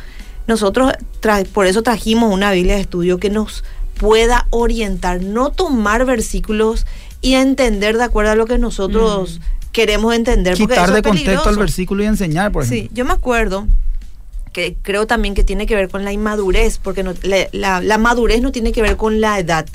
nosotros 0.47 0.91
por 1.54 1.67
eso 1.67 1.84
trajimos 1.84 2.34
una 2.34 2.52
Biblia 2.52 2.76
de 2.76 2.82
estudio 2.82 3.19
que 3.19 3.30
nos 3.30 3.63
pueda 3.97 4.47
orientar, 4.50 5.21
no 5.21 5.52
tomar 5.52 6.06
versículos 6.06 6.86
y 7.21 7.34
entender 7.34 7.97
de 7.97 8.04
acuerdo 8.04 8.32
a 8.32 8.36
lo 8.36 8.45
que 8.45 8.58
nosotros 8.58 9.39
mm. 9.39 9.71
queremos 9.71 10.13
entender. 10.13 10.56
Quitar 10.56 10.91
de 10.91 11.02
contexto 11.02 11.50
el 11.50 11.58
versículo 11.58 12.04
y 12.04 12.06
enseñar, 12.06 12.52
por 12.52 12.63
ejemplo. 12.63 12.89
Sí, 12.89 12.89
yo 12.93 13.06
me 13.06 13.13
acuerdo 13.13 13.67
que 14.58 14.76
creo 14.82 15.06
también 15.06 15.36
que 15.36 15.43
tiene 15.43 15.67
que 15.67 15.76
ver 15.76 15.88
con 15.88 16.04
la 16.04 16.12
inmadurez, 16.12 16.80
porque 16.80 17.06
la 17.52 17.98
madurez 18.00 18.41
no 18.41 18.52
tiene 18.52 18.72
que 18.72 18.82
ver 18.82 18.98
con 18.98 19.22
la 19.22 19.38
edad 19.38 19.67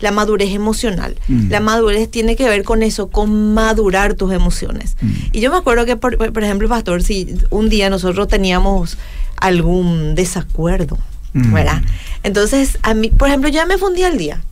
la 0.00 0.12
madurez 0.12 0.50
emocional. 0.54 1.16
Mm. 1.28 1.50
La 1.50 1.60
madurez 1.60 2.10
tiene 2.10 2.36
que 2.36 2.48
ver 2.48 2.64
con 2.64 2.82
eso, 2.82 3.08
con 3.08 3.52
madurar 3.52 4.14
tus 4.14 4.32
emociones. 4.32 4.96
Mm. 5.00 5.10
Y 5.32 5.40
yo 5.40 5.50
me 5.50 5.58
acuerdo 5.58 5.84
que, 5.84 5.96
por, 5.96 6.42
ejemplo, 6.42 6.68
pastor, 6.68 7.02
si 7.02 7.36
un 7.50 7.68
día 7.68 7.90
nosotros 7.90 8.28
teníamos 8.28 8.96
algún 9.36 10.14
desacuerdo, 10.14 10.98
mm. 11.34 11.52
¿verdad? 11.52 11.82
Entonces, 12.22 12.78
a 12.82 12.94
mí, 12.94 13.10
por 13.10 13.28
ejemplo, 13.28 13.50
ya 13.50 13.66
me 13.66 13.78
fundí 13.78 14.02
al 14.02 14.16
día, 14.16 14.42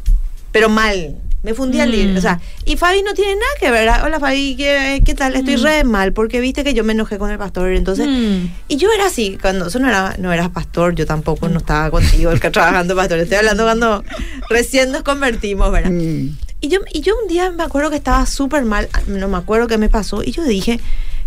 pero 0.52 0.68
mal, 0.68 1.16
me 1.42 1.54
fundí 1.54 1.80
al 1.80 1.90
libro. 1.90 2.18
O 2.18 2.20
sea, 2.20 2.40
y 2.64 2.76
Fabi 2.76 3.02
no 3.02 3.14
tiene 3.14 3.34
nada 3.34 3.52
que 3.60 3.70
ver. 3.70 3.88
Hola 4.04 4.18
Fabi, 4.18 4.56
¿qué, 4.56 5.02
qué 5.04 5.14
tal? 5.14 5.36
Estoy 5.36 5.56
mm. 5.56 5.62
re 5.62 5.84
mal 5.84 6.12
porque 6.12 6.40
viste 6.40 6.64
que 6.64 6.74
yo 6.74 6.84
me 6.84 6.92
enojé 6.92 7.18
con 7.18 7.30
el 7.30 7.38
pastor. 7.38 7.72
Entonces, 7.72 8.08
mm. 8.08 8.46
y 8.68 8.76
yo 8.76 8.88
era 8.92 9.06
así, 9.06 9.38
cuando 9.40 9.68
eso 9.68 9.78
no 9.78 9.88
era, 9.88 10.16
no 10.18 10.32
eras 10.32 10.50
pastor, 10.50 10.94
yo 10.94 11.06
tampoco 11.06 11.48
no 11.48 11.58
estaba 11.58 11.90
contigo 11.90 12.30
el 12.30 12.40
que 12.40 12.50
trabajando 12.50 12.96
pastor. 12.96 13.18
Estoy 13.18 13.38
hablando 13.38 13.64
cuando 13.64 14.04
recién 14.48 14.90
nos 14.90 15.02
convertimos, 15.02 15.70
¿verdad? 15.70 15.90
Mm. 15.90 16.36
Y 16.60 16.68
yo, 16.68 16.80
y 16.92 17.02
yo 17.02 17.14
un 17.22 17.28
día 17.28 17.50
me 17.52 17.62
acuerdo 17.62 17.90
que 17.90 17.96
estaba 17.96 18.26
súper 18.26 18.64
mal, 18.64 18.88
no 19.06 19.28
me 19.28 19.36
acuerdo 19.36 19.68
qué 19.68 19.78
me 19.78 19.88
pasó, 19.88 20.24
y 20.24 20.32
yo 20.32 20.42
dije, 20.42 20.80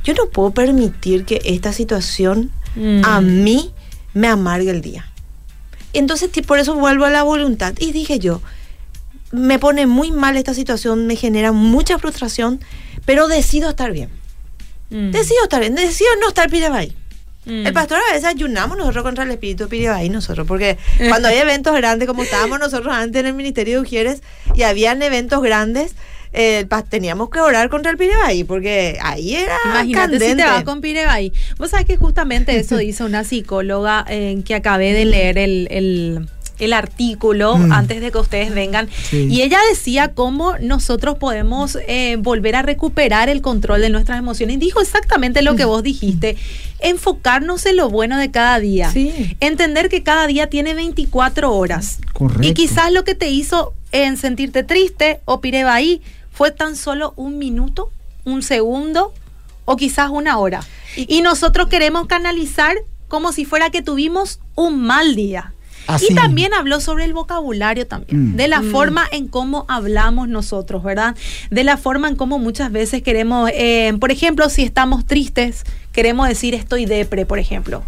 yo 0.04 0.14
no 0.14 0.26
puedo 0.26 0.52
permitir 0.52 1.24
que 1.24 1.42
esta 1.46 1.72
situación 1.72 2.52
a 3.04 3.22
mí 3.22 3.72
me 4.14 4.28
amargue 4.28 4.72
el 4.72 4.82
día. 4.82 5.08
Entonces, 5.94 6.30
por 6.46 6.60
eso 6.60 6.76
vuelvo 6.76 7.06
a 7.06 7.10
la 7.10 7.24
voluntad. 7.24 7.74
Y 7.80 7.92
dije 7.92 8.20
yo, 8.20 8.42
me 9.32 9.60
pone 9.60 9.88
muy 9.88 10.12
mal 10.12 10.38
esta 10.38 10.54
situación, 10.54 11.08
me 11.08 11.16
genera 11.16 11.52
mucha 11.52 11.98
frustración, 11.98 12.60
pero 13.06 13.28
decido 13.28 13.70
estar 13.70 13.92
bien. 13.92 14.10
Mm. 14.90 15.12
Decido 15.12 15.44
estar 15.44 15.62
bien, 15.62 15.76
decido 15.76 16.10
no 16.20 16.30
estar 16.30 16.50
pirabay. 16.50 16.96
Mm. 17.46 17.66
El 17.66 17.74
pastor 17.74 17.98
a 17.98 18.14
veces 18.14 18.26
ayunamos 18.26 18.78
nosotros 18.78 19.04
contra 19.04 19.24
el 19.24 19.32
espíritu 19.32 19.68
pirabay 19.68 20.10
nosotros, 20.10 20.46
porque 20.48 20.78
cuando 21.10 21.30
hay 21.30 21.38
eventos 21.38 21.76
grandes, 21.76 22.08
como 22.08 22.24
estábamos 22.24 22.60
nosotros 22.60 22.94
antes 22.94 23.20
en 23.20 23.28
el 23.28 23.34
Ministerio 23.34 23.76
de 23.76 23.82
Ujieres, 23.82 24.22
y 24.54 24.64
habían 24.64 25.02
eventos 25.02 25.42
grandes, 25.42 25.96
eh, 26.34 26.66
teníamos 26.90 27.30
que 27.30 27.40
orar 27.40 27.70
contra 27.70 27.92
el 27.92 27.98
Pirebay, 27.98 28.44
porque 28.46 28.98
ahí 29.02 29.36
era 29.36 29.58
Imagínate 29.66 30.20
si 30.20 30.36
te 30.36 30.44
vas 30.44 30.64
con 30.64 30.82
Pirebay. 30.82 31.34
Vos 31.58 31.72
sabés 31.72 31.86
que 31.86 31.98
justamente 31.98 32.58
eso 32.58 32.78
dice 32.78 33.04
una 33.04 33.24
psicóloga 33.24 34.06
eh, 34.08 34.42
que 34.46 34.56
acabé 34.56 34.94
de 34.94 35.06
leer 35.06 35.38
el 35.38 35.68
el 35.72 36.30
artículo 36.74 37.58
mm. 37.58 37.72
antes 37.72 38.02
de 38.02 38.12
que 38.12 38.18
ustedes 38.18 38.54
vengan. 38.54 38.90
Y 39.12 39.42
ella 39.42 39.60
decía 39.70 40.14
cómo 40.14 40.58
nosotros 40.60 41.18
podemos 41.18 41.78
eh, 41.88 42.18
volver 42.20 42.56
a 42.56 42.62
recuperar 42.62 43.30
el 43.30 43.42
control 43.42 43.82
de 43.82 43.90
nuestras 43.90 44.20
emociones. 44.20 44.58
Y 44.58 44.60
dijo 44.60 44.82
exactamente 44.82 45.42
lo 45.42 45.56
que 45.56 45.66
vos 45.66 45.84
dijiste. 45.84 46.38
Enfocarnos 46.80 47.66
en 47.66 47.78
lo 47.78 47.90
bueno 47.90 48.18
de 48.18 48.32
cada 48.32 48.60
día. 48.60 48.92
Entender 49.40 49.90
que 49.90 50.04
cada 50.04 50.28
día 50.28 50.48
tiene 50.48 50.74
24 50.74 51.54
horas. 51.54 52.00
Y 52.42 52.54
quizás 52.54 52.92
lo 52.92 53.04
que 53.04 53.16
te 53.16 53.30
hizo 53.30 53.74
en 53.92 54.18
sentirte 54.18 54.64
triste 54.64 55.20
o 55.26 55.42
ahí 55.68 56.02
fue 56.32 56.52
tan 56.52 56.76
solo 56.76 57.14
un 57.18 57.38
minuto, 57.38 57.92
un 58.24 58.42
segundo 58.42 59.14
o 59.66 59.76
quizás 59.76 60.10
una 60.10 60.38
hora. 60.38 60.64
Y 60.96 61.22
nosotros 61.22 61.68
queremos 61.68 62.08
canalizar 62.08 62.76
como 63.08 63.32
si 63.34 63.46
fuera 63.46 63.70
que 63.70 63.82
tuvimos 63.82 64.40
un 64.56 64.82
mal 64.82 65.16
día. 65.16 65.54
Y 66.08 66.14
también 66.16 66.54
habló 66.54 66.80
sobre 66.80 67.06
el 67.06 67.14
vocabulario 67.14 67.88
también, 67.88 68.34
mm. 68.34 68.36
de 68.36 68.48
la 68.48 68.62
mm. 68.62 68.72
forma 68.72 69.06
en 69.12 69.28
cómo 69.28 69.66
hablamos 69.68 70.28
nosotros, 70.30 70.84
¿verdad? 70.84 71.16
De 71.50 71.64
la 71.64 71.78
forma 71.78 72.08
en 72.08 72.16
cómo 72.16 72.40
muchas 72.40 72.72
veces 72.72 73.02
queremos, 73.04 73.50
eh, 73.54 73.94
por 74.00 74.12
ejemplo, 74.12 74.50
si 74.50 74.64
estamos 74.64 75.06
tristes, 75.06 75.64
queremos 75.92 76.28
decir 76.28 76.54
estoy 76.56 76.86
depre, 76.86 77.26
por 77.26 77.40
ejemplo. 77.40 77.84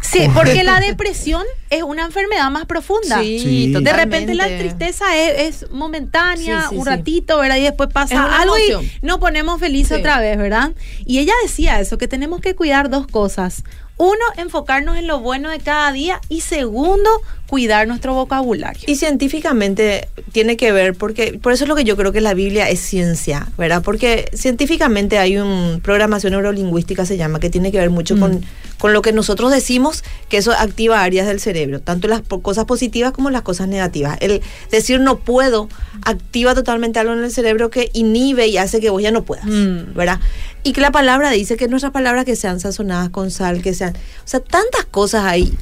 Sí, 0.00 0.28
porque 0.34 0.64
la 0.64 0.80
depresión 0.80 1.44
es 1.70 1.82
una 1.82 2.04
enfermedad 2.04 2.50
más 2.50 2.66
profunda. 2.66 3.20
Sí, 3.22 3.72
De 3.72 3.92
repente 3.92 4.34
la 4.34 4.46
tristeza 4.46 5.16
es, 5.16 5.70
momentánea, 5.70 6.68
un 6.70 6.84
ratito, 6.84 7.38
¿verdad? 7.38 7.56
Y 7.56 7.62
después 7.62 7.88
pasa 7.92 8.40
algo 8.40 8.56
y 8.58 8.90
nos 9.02 9.18
ponemos 9.18 9.60
felices 9.60 9.98
otra 9.98 10.20
vez, 10.20 10.36
¿verdad? 10.36 10.72
Y 11.06 11.18
ella 11.18 11.34
decía 11.42 11.80
eso, 11.80 11.98
que 11.98 12.08
tenemos 12.08 12.40
que 12.40 12.54
cuidar 12.54 12.90
dos 12.90 13.06
cosas. 13.06 13.62
Uno, 13.98 14.24
enfocarnos 14.36 14.96
en 14.96 15.06
lo 15.06 15.20
bueno 15.20 15.50
de 15.50 15.60
cada 15.60 15.92
día 15.92 16.20
y 16.28 16.40
segundo, 16.40 17.08
cuidar 17.46 17.86
nuestro 17.86 18.14
vocabulario. 18.14 18.82
Y 18.86 18.96
científicamente 18.96 20.08
tiene 20.32 20.56
que 20.56 20.72
ver, 20.72 20.94
porque 20.94 21.38
por 21.40 21.52
eso 21.52 21.64
es 21.64 21.68
lo 21.68 21.76
que 21.76 21.84
yo 21.84 21.96
creo 21.96 22.10
que 22.10 22.20
la 22.20 22.34
Biblia 22.34 22.68
es 22.68 22.80
ciencia, 22.80 23.46
¿verdad? 23.58 23.82
Porque 23.84 24.28
científicamente 24.32 25.18
hay 25.18 25.36
un 25.36 25.80
programación 25.84 26.32
neurolingüística, 26.32 27.04
se 27.06 27.16
llama, 27.16 27.38
que 27.42 27.50
tiene 27.50 27.72
que 27.72 27.78
ver 27.78 27.90
mucho 27.90 28.18
con, 28.18 28.36
mm. 28.36 28.40
con 28.78 28.92
lo 28.92 29.02
que 29.02 29.12
nosotros 29.12 29.50
decimos, 29.50 30.04
que 30.30 30.38
eso 30.38 30.52
activa 30.52 31.02
áreas 31.02 31.26
del 31.26 31.40
cerebro, 31.40 31.80
tanto 31.80 32.08
las 32.08 32.22
cosas 32.22 32.64
positivas 32.64 33.12
como 33.12 33.30
las 33.30 33.42
cosas 33.42 33.68
negativas. 33.68 34.16
El 34.20 34.40
decir 34.70 35.00
no 35.00 35.18
puedo 35.18 35.68
activa 36.06 36.54
totalmente 36.54 37.00
algo 37.00 37.12
en 37.12 37.24
el 37.24 37.32
cerebro 37.32 37.68
que 37.68 37.90
inhibe 37.92 38.46
y 38.46 38.56
hace 38.56 38.80
que 38.80 38.90
vos 38.90 39.02
ya 39.02 39.10
no 39.10 39.24
puedas, 39.24 39.44
mm. 39.44 39.94
¿verdad? 39.94 40.20
Y 40.64 40.72
que 40.72 40.80
la 40.80 40.92
palabra 40.92 41.30
dice 41.30 41.56
que 41.56 41.66
nuestras 41.66 41.92
palabras 41.92 42.24
que 42.24 42.36
sean 42.36 42.60
sazonadas 42.60 43.10
con 43.10 43.32
sal, 43.32 43.60
que 43.60 43.74
sean, 43.74 43.94
o 43.94 44.28
sea, 44.28 44.38
tantas 44.38 44.84
cosas 44.84 45.24
hay 45.24 45.52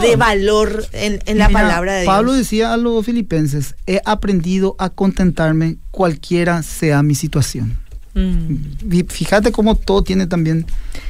de 0.00 0.16
valor 0.16 0.86
en, 0.92 1.38
la 1.38 1.50
palabra 1.50 1.94
de 1.94 2.02
Dios. 2.02 2.14
Pablo 2.14 2.32
decía 2.32 2.72
a 2.72 2.78
los 2.78 3.04
filipenses, 3.04 3.74
he 3.86 4.00
aprendido 4.06 4.76
a 4.78 4.88
contentarme 4.88 5.76
cualquiera 5.90 6.62
sea 6.62 7.02
mi 7.02 7.14
situación. 7.14 7.83
Fíjate 9.08 9.52
cómo 9.52 9.74
todo 9.74 10.02
tiene 10.04 10.26
también 10.26 10.66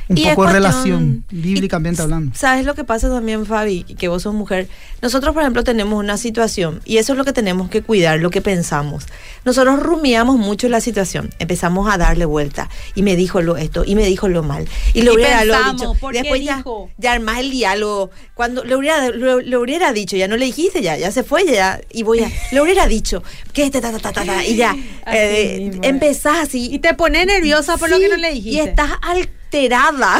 un 0.09 0.17
poco 0.17 0.47
de 0.47 0.53
relación, 0.53 1.25
bíblicamente 1.31 2.03
hablando. 2.03 2.33
¿Sabes 2.35 2.65
lo 2.67 2.75
que 2.75 2.85
pasa 2.85 3.09
también, 3.09 3.47
Fabi? 3.47 3.85
Que 3.85 4.09
vos 4.09 4.23
sos 4.23 4.35
mujer. 4.35 4.69
Nosotros, 5.03 5.35
por 5.35 5.43
ejemplo, 5.43 5.65
tenemos 5.65 5.99
una 5.99 6.17
situación 6.17 6.81
y 6.85 6.99
eso 6.99 7.13
es 7.13 7.19
lo 7.19 7.25
que 7.25 7.33
tenemos 7.33 7.69
que 7.71 7.83
cuidar, 7.83 8.21
lo 8.21 8.31
que 8.31 8.41
pensamos. 8.41 9.07
Nosotros 9.45 9.81
rumiamos 9.81 10.37
mucho 10.37 10.69
la 10.69 10.81
situación, 10.81 11.31
empezamos 11.39 11.93
a 11.93 11.99
darle 11.99 12.25
vuelta 12.25 12.69
y 12.95 13.03
me 13.03 13.17
dijo 13.17 13.41
lo 13.43 13.57
esto 13.57 13.85
y 13.87 13.95
me 13.95 14.07
dijo 14.07 14.29
lo 14.29 14.43
mal. 14.43 14.69
Y 14.93 15.03
lo 15.03 15.15
hubiera 15.15 15.43
dicho. 15.43 15.95
Después 16.13 16.45
ya, 16.45 16.65
ya 16.99 17.13
armás 17.13 17.41
el 17.41 17.51
diálogo. 17.51 18.11
Cuando 18.35 18.65
lo 18.65 18.79
hubiera, 18.79 19.11
lo, 19.11 19.61
hubiera 19.61 19.93
dicho, 19.93 20.17
ya 20.17 20.29
no 20.29 20.37
le 20.37 20.47
dijiste, 20.47 20.83
ya, 20.83 20.97
ya 20.97 21.11
se 21.13 21.23
fue, 21.23 21.45
ya, 21.47 21.81
y 21.93 22.03
voy 22.03 22.21
a, 22.21 22.31
lo 22.53 22.63
hubiera 22.65 22.87
dicho, 22.87 23.23
que 23.53 23.71
ta, 23.71 23.81
ta, 23.81 23.99
ta, 23.99 24.13
ta, 24.13 24.45
y 24.45 24.57
ya, 24.57 24.77
eh, 25.07 25.79
empezás 25.83 26.49
así. 26.49 26.69
Y 26.73 26.79
te 26.79 26.95
pone 26.95 27.25
nerviosa 27.27 27.77
por 27.77 27.91
lo 27.91 27.99
que 27.99 28.09
no 28.09 28.17
le 28.17 28.33
dijiste. 28.33 28.57
Y 28.57 28.61
estás 28.61 28.91
al 29.03 29.29
alterada 29.55 30.19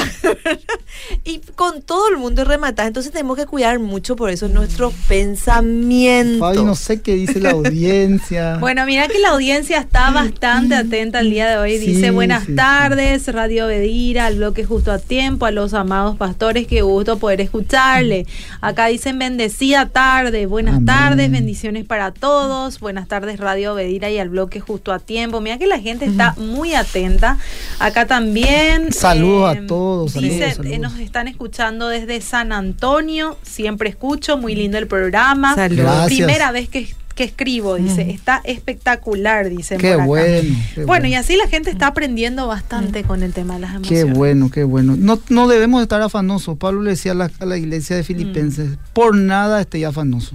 y 1.25 1.41
con 1.57 1.83
todo 1.83 2.09
el 2.09 2.19
mundo 2.19 2.45
rematada. 2.45 2.87
Entonces 2.87 3.11
tenemos 3.11 3.37
que 3.37 3.47
cuidar 3.47 3.81
mucho 3.81 4.15
por 4.15 4.31
eso 4.31 4.49
nuestros 4.49 4.95
pensamientos. 5.09 6.39
Fabi, 6.39 6.65
no 6.65 6.77
sé 6.77 7.01
qué 7.01 7.15
dice 7.15 7.41
la 7.41 7.51
audiencia. 7.51 8.57
bueno, 8.61 8.87
mira 8.87 9.09
que 9.09 9.19
la 9.19 9.31
audiencia 9.31 9.79
está 9.79 10.11
bastante 10.13 10.77
atenta 10.77 11.21
el 11.21 11.31
día 11.31 11.49
de 11.49 11.57
hoy. 11.57 11.79
dice 11.79 12.13
buenas 12.13 12.45
tardes, 12.55 13.27
Radio 13.27 13.67
Bedira, 13.67 14.27
al 14.27 14.37
bloque 14.37 14.65
justo 14.65 14.93
a 14.93 14.99
tiempo, 14.99 15.47
a 15.47 15.51
los 15.51 15.75
amados 15.75 16.17
pastores, 16.17 16.69
qué 16.69 16.83
gusto 16.83 17.19
poder 17.19 17.41
escucharle. 17.41 18.27
Acá 18.61 18.87
dicen 18.87 19.19
bendecida 19.19 19.89
tarde, 19.89 20.47
buenas 20.47 20.85
tardes, 20.85 21.31
bendiciones 21.31 21.85
para 21.85 22.13
todos, 22.13 22.79
buenas 22.79 23.09
tardes 23.09 23.41
Radio 23.41 23.75
Bedira 23.75 24.11
y 24.11 24.19
al 24.19 24.29
bloque 24.29 24.61
justo 24.61 24.93
a 24.93 25.01
tiempo. 25.01 25.41
Mira 25.41 25.59
que 25.59 25.67
la 25.67 25.81
gente 25.81 26.05
está 26.05 26.35
muy 26.37 26.75
atenta. 26.75 27.39
Acá 27.81 28.07
también. 28.07 28.93
Saludos 29.25 29.57
a 29.57 29.59
eh, 29.59 29.67
todos. 29.67 30.15
Dice, 30.15 30.57
eh, 30.65 30.79
nos 30.79 30.99
están 30.99 31.29
escuchando 31.29 31.89
desde 31.89 32.21
San 32.21 32.53
Antonio, 32.53 33.39
siempre 33.43 33.89
escucho, 33.91 34.37
muy 34.37 34.55
lindo 34.55 34.79
el 34.79 34.87
programa. 34.87 35.55
Saludos. 35.55 36.07
Primera 36.07 36.53
vez 36.53 36.69
que 36.69 36.95
que 37.15 37.25
escribo, 37.25 37.77
dice, 37.77 38.11
está 38.11 38.41
espectacular, 38.45 39.49
dice. 39.49 39.77
Qué 39.77 39.97
bueno. 39.97 40.57
bueno, 40.85 41.07
y 41.07 41.15
así 41.15 41.37
la 41.37 41.49
gente 41.49 41.71
está 41.71 41.89
aprendiendo 41.89 42.47
bastante 42.47 43.05
con 43.05 43.23
el 43.23 43.33
tema 43.33 43.55
de 43.55 43.61
las 43.61 43.75
emociones. 43.75 44.05
Qué 44.05 44.13
bueno, 44.13 44.51
qué 44.51 44.65
bueno. 44.65 44.97
No, 44.97 45.21
no 45.29 45.47
debemos 45.47 45.83
estar 45.83 46.03
afanosos. 46.03 46.59
Pablo 46.59 46.83
le 46.83 46.91
decía 46.91 47.13
a 47.13 47.47
la, 47.47 47.57
iglesia 47.57 47.97
de 47.97 48.03
Filipenses, 48.03 48.71
mm. 48.71 48.77
por 48.93 49.15
nada 49.17 49.61
esté 49.61 49.85
afanoso. 49.87 50.35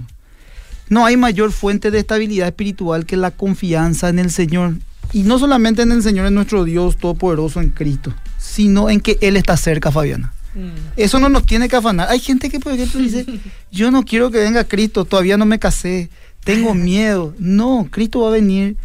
No 0.88 1.04
hay 1.04 1.16
mayor 1.16 1.52
fuente 1.52 1.90
de 1.90 1.98
estabilidad 1.98 2.48
espiritual 2.48 3.04
que 3.04 3.16
la 3.16 3.30
confianza 3.30 4.08
en 4.08 4.18
el 4.18 4.30
Señor. 4.30 4.74
Y 5.12 5.24
no 5.24 5.38
solamente 5.38 5.82
en 5.82 5.92
el 5.92 6.02
Señor, 6.02 6.26
en 6.26 6.34
nuestro 6.34 6.64
Dios 6.64 6.96
Todopoderoso, 6.96 7.60
en 7.60 7.70
Cristo, 7.70 8.14
sino 8.40 8.88
en 8.88 9.00
que 9.00 9.18
Él 9.20 9.36
está 9.36 9.56
cerca, 9.56 9.92
Fabiana. 9.92 10.32
Mm. 10.54 10.70
Eso 10.96 11.20
no 11.20 11.28
nos 11.28 11.44
tiene 11.44 11.68
que 11.68 11.76
afanar. 11.76 12.08
Hay 12.08 12.18
gente 12.18 12.48
que, 12.48 12.58
por 12.58 12.72
ejemplo, 12.72 13.00
dice, 13.00 13.26
yo 13.70 13.90
no 13.90 14.04
quiero 14.04 14.30
que 14.30 14.38
venga 14.38 14.64
Cristo, 14.64 15.04
todavía 15.04 15.36
no 15.36 15.44
me 15.44 15.58
casé, 15.58 16.10
tengo 16.42 16.74
miedo. 16.90 17.34
No, 17.38 17.86
Cristo 17.90 18.20
va 18.20 18.28
a 18.28 18.32
venir 18.32 18.76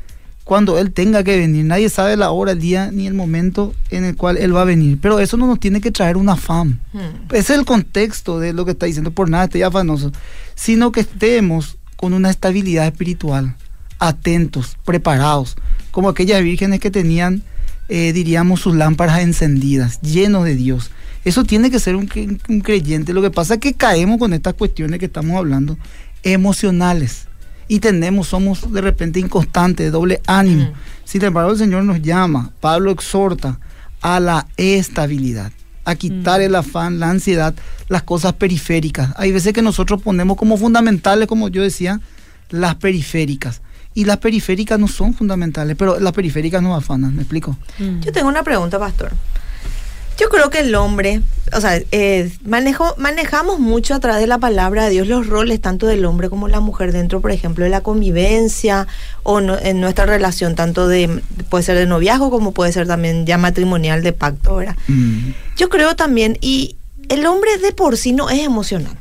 cuando 0.43 0.77
Él 0.77 0.91
tenga 0.91 1.23
que 1.23 1.37
venir. 1.37 1.65
Nadie 1.65 1.89
sabe 1.89 2.17
la 2.17 2.31
hora, 2.31 2.51
el 2.51 2.59
día 2.59 2.91
ni 2.91 3.07
el 3.07 3.13
momento 3.13 3.73
en 3.89 4.03
el 4.03 4.15
cual 4.15 4.37
Él 4.37 4.55
va 4.55 4.61
a 4.61 4.65
venir. 4.65 4.99
Pero 5.01 5.19
eso 5.19 5.37
no 5.37 5.47
nos 5.47 5.59
tiene 5.59 5.79
que 5.79 5.91
traer 5.91 6.17
un 6.17 6.29
afán. 6.29 6.79
Mm. 6.91 7.33
Ese 7.33 7.53
es 7.53 7.59
el 7.59 7.65
contexto 7.65 8.39
de 8.39 8.51
lo 8.51 8.65
que 8.65 8.71
está 8.71 8.85
diciendo. 8.85 9.11
Por 9.11 9.29
nada 9.29 9.45
estoy 9.45 9.61
afanoso. 9.61 10.11
Sino 10.53 10.91
que 10.91 10.99
estemos 10.99 11.77
con 11.95 12.13
una 12.13 12.29
estabilidad 12.29 12.85
espiritual, 12.85 13.55
atentos, 13.99 14.77
preparados, 14.83 15.55
como 15.91 16.09
aquellas 16.09 16.43
vírgenes 16.43 16.81
que 16.81 16.91
tenían, 16.91 17.41
eh, 17.89 18.13
diríamos, 18.13 18.61
sus 18.61 18.75
lámparas 18.75 19.21
encendidas, 19.21 20.01
llenos 20.01 20.45
de 20.45 20.55
Dios. 20.55 20.91
Eso 21.23 21.43
tiene 21.43 21.71
que 21.71 21.79
ser 21.79 21.95
un, 21.95 22.09
un 22.49 22.61
creyente. 22.61 23.13
Lo 23.13 23.21
que 23.21 23.31
pasa 23.31 23.55
es 23.55 23.59
que 23.59 23.73
caemos 23.73 24.19
con 24.19 24.33
estas 24.33 24.53
cuestiones 24.53 24.99
que 24.99 25.05
estamos 25.05 25.37
hablando, 25.37 25.77
emocionales 26.23 27.27
y 27.67 27.79
tenemos, 27.79 28.27
somos 28.27 28.71
de 28.71 28.81
repente 28.81 29.19
inconstantes, 29.19 29.85
de 29.85 29.91
doble 29.91 30.21
ánimo. 30.27 30.71
Sin 31.03 31.23
embargo, 31.23 31.51
el 31.51 31.57
Señor 31.57 31.83
nos 31.83 32.01
llama, 32.01 32.51
Pablo 32.59 32.91
exhorta 32.91 33.59
a 34.01 34.19
la 34.19 34.47
estabilidad, 34.57 35.51
a 35.83 35.95
quitar 35.95 36.41
el 36.41 36.55
afán, 36.55 36.99
la 36.99 37.09
ansiedad, 37.09 37.55
las 37.87 38.03
cosas 38.03 38.33
periféricas. 38.33 39.11
Hay 39.17 39.31
veces 39.31 39.53
que 39.53 39.61
nosotros 39.61 40.01
ponemos 40.01 40.37
como 40.37 40.57
fundamentales, 40.57 41.27
como 41.27 41.47
yo 41.47 41.63
decía, 41.63 42.01
las 42.49 42.75
periféricas. 42.75 43.61
Y 43.95 44.05
las 44.05 44.17
periféricas 44.17 44.77
no 44.77 44.87
son 44.87 45.13
fundamentales, 45.13 45.75
pero 45.75 45.99
las 45.99 46.13
periféricas 46.13 46.61
nos 46.61 46.77
afanan, 46.77 47.15
¿me 47.15 47.23
explico? 47.23 47.57
Yo 47.79 48.11
tengo 48.11 48.27
una 48.27 48.43
pregunta, 48.43 48.77
pastor. 48.77 49.13
Yo 50.17 50.29
creo 50.29 50.49
que 50.49 50.59
el 50.59 50.75
hombre, 50.75 51.21
o 51.51 51.59
sea, 51.59 51.81
eh, 51.91 52.31
manejo, 52.45 52.95
manejamos 52.97 53.59
mucho 53.59 53.93
a 53.93 53.99
través 53.99 54.21
de 54.21 54.27
la 54.27 54.37
palabra 54.37 54.85
de 54.85 54.91
Dios 54.91 55.07
los 55.07 55.27
roles 55.27 55.59
tanto 55.59 55.87
del 55.87 56.05
hombre 56.05 56.29
como 56.29 56.47
la 56.47 56.61
mujer 56.61 56.93
dentro, 56.93 57.19
por 57.19 57.31
ejemplo, 57.31 57.65
de 57.65 57.69
la 57.69 57.81
convivencia 57.81 58.87
o 59.23 59.39
en 59.39 59.81
nuestra 59.81 60.05
relación, 60.05 60.55
tanto 60.55 60.87
de, 60.87 61.21
puede 61.49 61.65
ser 61.65 61.77
de 61.77 61.85
noviazgo 61.85 62.29
como 62.29 62.53
puede 62.53 62.71
ser 62.71 62.87
también 62.87 63.25
ya 63.25 63.37
matrimonial 63.37 64.03
de 64.03 64.13
pacto, 64.13 64.55
¿verdad? 64.55 64.77
Mm. 64.87 65.31
Yo 65.57 65.67
creo 65.67 65.97
también, 65.97 66.37
y 66.39 66.77
el 67.09 67.25
hombre 67.25 67.57
de 67.57 67.73
por 67.73 67.97
sí 67.97 68.13
no 68.13 68.29
es 68.29 68.39
emocional. 68.39 68.95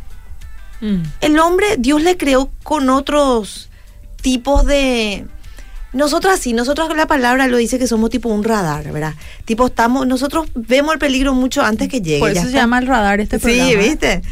Mm. 0.80 1.02
El 1.20 1.38
hombre, 1.38 1.76
Dios 1.78 2.02
le 2.02 2.16
creó 2.16 2.50
con 2.64 2.90
otros 2.90 3.70
tipos 4.24 4.64
de, 4.64 5.26
nosotros 5.92 6.40
sí, 6.40 6.54
nosotros 6.54 6.88
la 6.96 7.06
palabra 7.06 7.46
lo 7.46 7.58
dice 7.58 7.78
que 7.78 7.86
somos 7.86 8.08
tipo 8.08 8.30
un 8.30 8.42
radar, 8.42 8.90
¿verdad? 8.90 9.14
Tipo 9.44 9.66
estamos, 9.66 10.06
nosotros 10.06 10.48
vemos 10.54 10.94
el 10.94 10.98
peligro 10.98 11.34
mucho 11.34 11.62
antes 11.62 11.90
que 11.90 12.00
llegue. 12.00 12.20
Por 12.20 12.30
eso 12.30 12.46
se 12.46 12.52
llama 12.52 12.78
el 12.78 12.86
radar 12.86 13.20
este 13.20 13.38
programa. 13.38 13.70
Sí, 13.70 13.76
¿viste? 13.76 14.22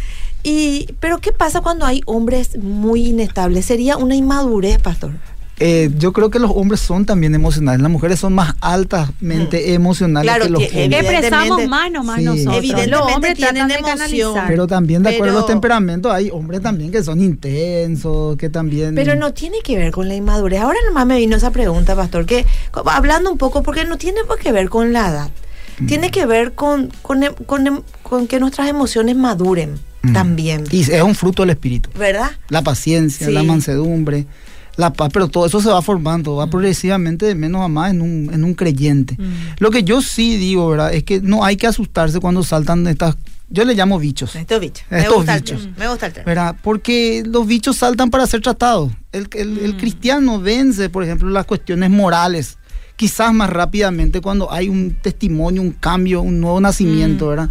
Y, 0.42 0.88
pero 0.98 1.18
¿qué 1.20 1.30
pasa 1.30 1.60
cuando 1.60 1.84
hay 1.84 2.00
hombres 2.06 2.58
muy 2.58 3.08
inestables? 3.08 3.66
Sería 3.66 3.98
una 3.98 4.16
inmadurez, 4.16 4.80
pastor. 4.80 5.12
Eh, 5.58 5.90
yo 5.96 6.12
creo 6.12 6.30
que 6.30 6.38
los 6.38 6.50
hombres 6.54 6.80
son 6.80 7.04
también 7.04 7.34
emocionales, 7.34 7.80
las 7.80 7.90
mujeres 7.90 8.18
son 8.18 8.32
más 8.32 8.54
altamente 8.60 9.64
mm. 9.64 9.74
emocionales 9.74 10.32
que 10.34 10.48
los 10.48 10.62
hombres. 10.62 10.92
Expresamos 10.92 11.68
más 11.68 11.90
nomás 11.90 12.20
nosotros. 12.20 12.56
Evidentemente 12.56 12.90
los 12.90 13.12
hombres 13.12 13.34
tienen 13.34 13.70
emoción. 13.70 14.40
Pero 14.48 14.66
también 14.66 15.02
de 15.02 15.14
acuerdo 15.14 15.36
a 15.36 15.40
los 15.40 15.46
temperamentos 15.46 16.12
hay 16.12 16.30
hombres 16.30 16.62
también 16.62 16.90
que 16.90 17.04
son 17.04 17.20
intensos, 17.20 18.36
que 18.36 18.48
también... 18.48 18.94
Pero 18.94 19.14
no 19.14 19.32
tiene 19.34 19.58
que 19.62 19.76
ver 19.76 19.92
con 19.92 20.08
la 20.08 20.14
inmadurez. 20.14 20.60
Ahora 20.60 20.78
nomás 20.86 21.06
me 21.06 21.16
vino 21.16 21.36
esa 21.36 21.50
pregunta, 21.50 21.94
pastor, 21.94 22.26
que 22.26 22.44
hablando 22.86 23.30
un 23.30 23.38
poco, 23.38 23.62
porque 23.62 23.84
no 23.84 23.98
tiene 23.98 24.24
por 24.24 24.38
qué 24.38 24.52
ver 24.52 24.68
con 24.68 24.92
la 24.92 25.08
edad. 25.10 25.30
Mm. 25.78 25.86
Tiene 25.86 26.10
que 26.10 26.26
ver 26.26 26.54
con, 26.54 26.90
con, 27.02 27.22
con, 27.46 27.84
con 28.02 28.26
que 28.26 28.40
nuestras 28.40 28.68
emociones 28.68 29.16
maduren 29.16 29.78
mm. 30.02 30.12
también. 30.12 30.64
Y 30.70 30.80
es 30.80 31.02
un 31.02 31.14
fruto 31.14 31.42
del 31.42 31.50
espíritu. 31.50 31.90
¿Verdad? 31.96 32.32
La 32.48 32.62
paciencia, 32.62 33.30
la 33.30 33.42
mansedumbre 33.42 34.26
la 34.76 34.92
paz, 34.92 35.10
pero 35.12 35.28
todo 35.28 35.46
eso 35.46 35.60
se 35.60 35.68
va 35.68 35.82
formando, 35.82 36.36
va 36.36 36.46
mm. 36.46 36.50
progresivamente 36.50 37.26
de 37.26 37.34
menos 37.34 37.62
a 37.62 37.68
más 37.68 37.90
en 37.90 38.00
un, 38.00 38.30
en 38.32 38.44
un 38.44 38.54
creyente. 38.54 39.16
Mm. 39.18 39.56
Lo 39.58 39.70
que 39.70 39.84
yo 39.84 40.02
sí 40.02 40.36
digo, 40.36 40.68
¿verdad? 40.68 40.94
Es 40.94 41.04
que 41.04 41.20
no 41.20 41.44
hay 41.44 41.56
que 41.56 41.66
asustarse 41.66 42.20
cuando 42.20 42.42
saltan 42.42 42.86
estas 42.86 43.16
yo 43.52 43.66
le 43.66 43.74
llamo 43.74 43.98
bichos. 43.98 44.34
Estos 44.34 44.60
bichos. 44.60 44.82
Estos 44.88 45.10
me 45.10 45.14
gusta 45.14 45.36
bichos. 45.36 45.68
me 45.76 45.86
gusta 45.86 46.06
el 46.06 46.12
tema. 46.14 46.24
¿verdad? 46.24 46.56
Porque 46.62 47.22
los 47.26 47.46
bichos 47.46 47.76
saltan 47.76 48.08
para 48.08 48.26
ser 48.26 48.40
tratados. 48.40 48.92
El, 49.12 49.28
el, 49.34 49.74
mm. 49.74 49.76
cristiano 49.76 50.40
vence, 50.40 50.88
por 50.88 51.04
ejemplo, 51.04 51.28
las 51.28 51.44
cuestiones 51.44 51.90
morales, 51.90 52.56
quizás 52.96 53.34
más 53.34 53.50
rápidamente 53.50 54.22
cuando 54.22 54.50
hay 54.50 54.70
un 54.70 54.96
testimonio, 55.02 55.60
un 55.60 55.72
cambio, 55.72 56.22
un 56.22 56.40
nuevo 56.40 56.62
nacimiento, 56.62 57.28
¿verdad? 57.28 57.50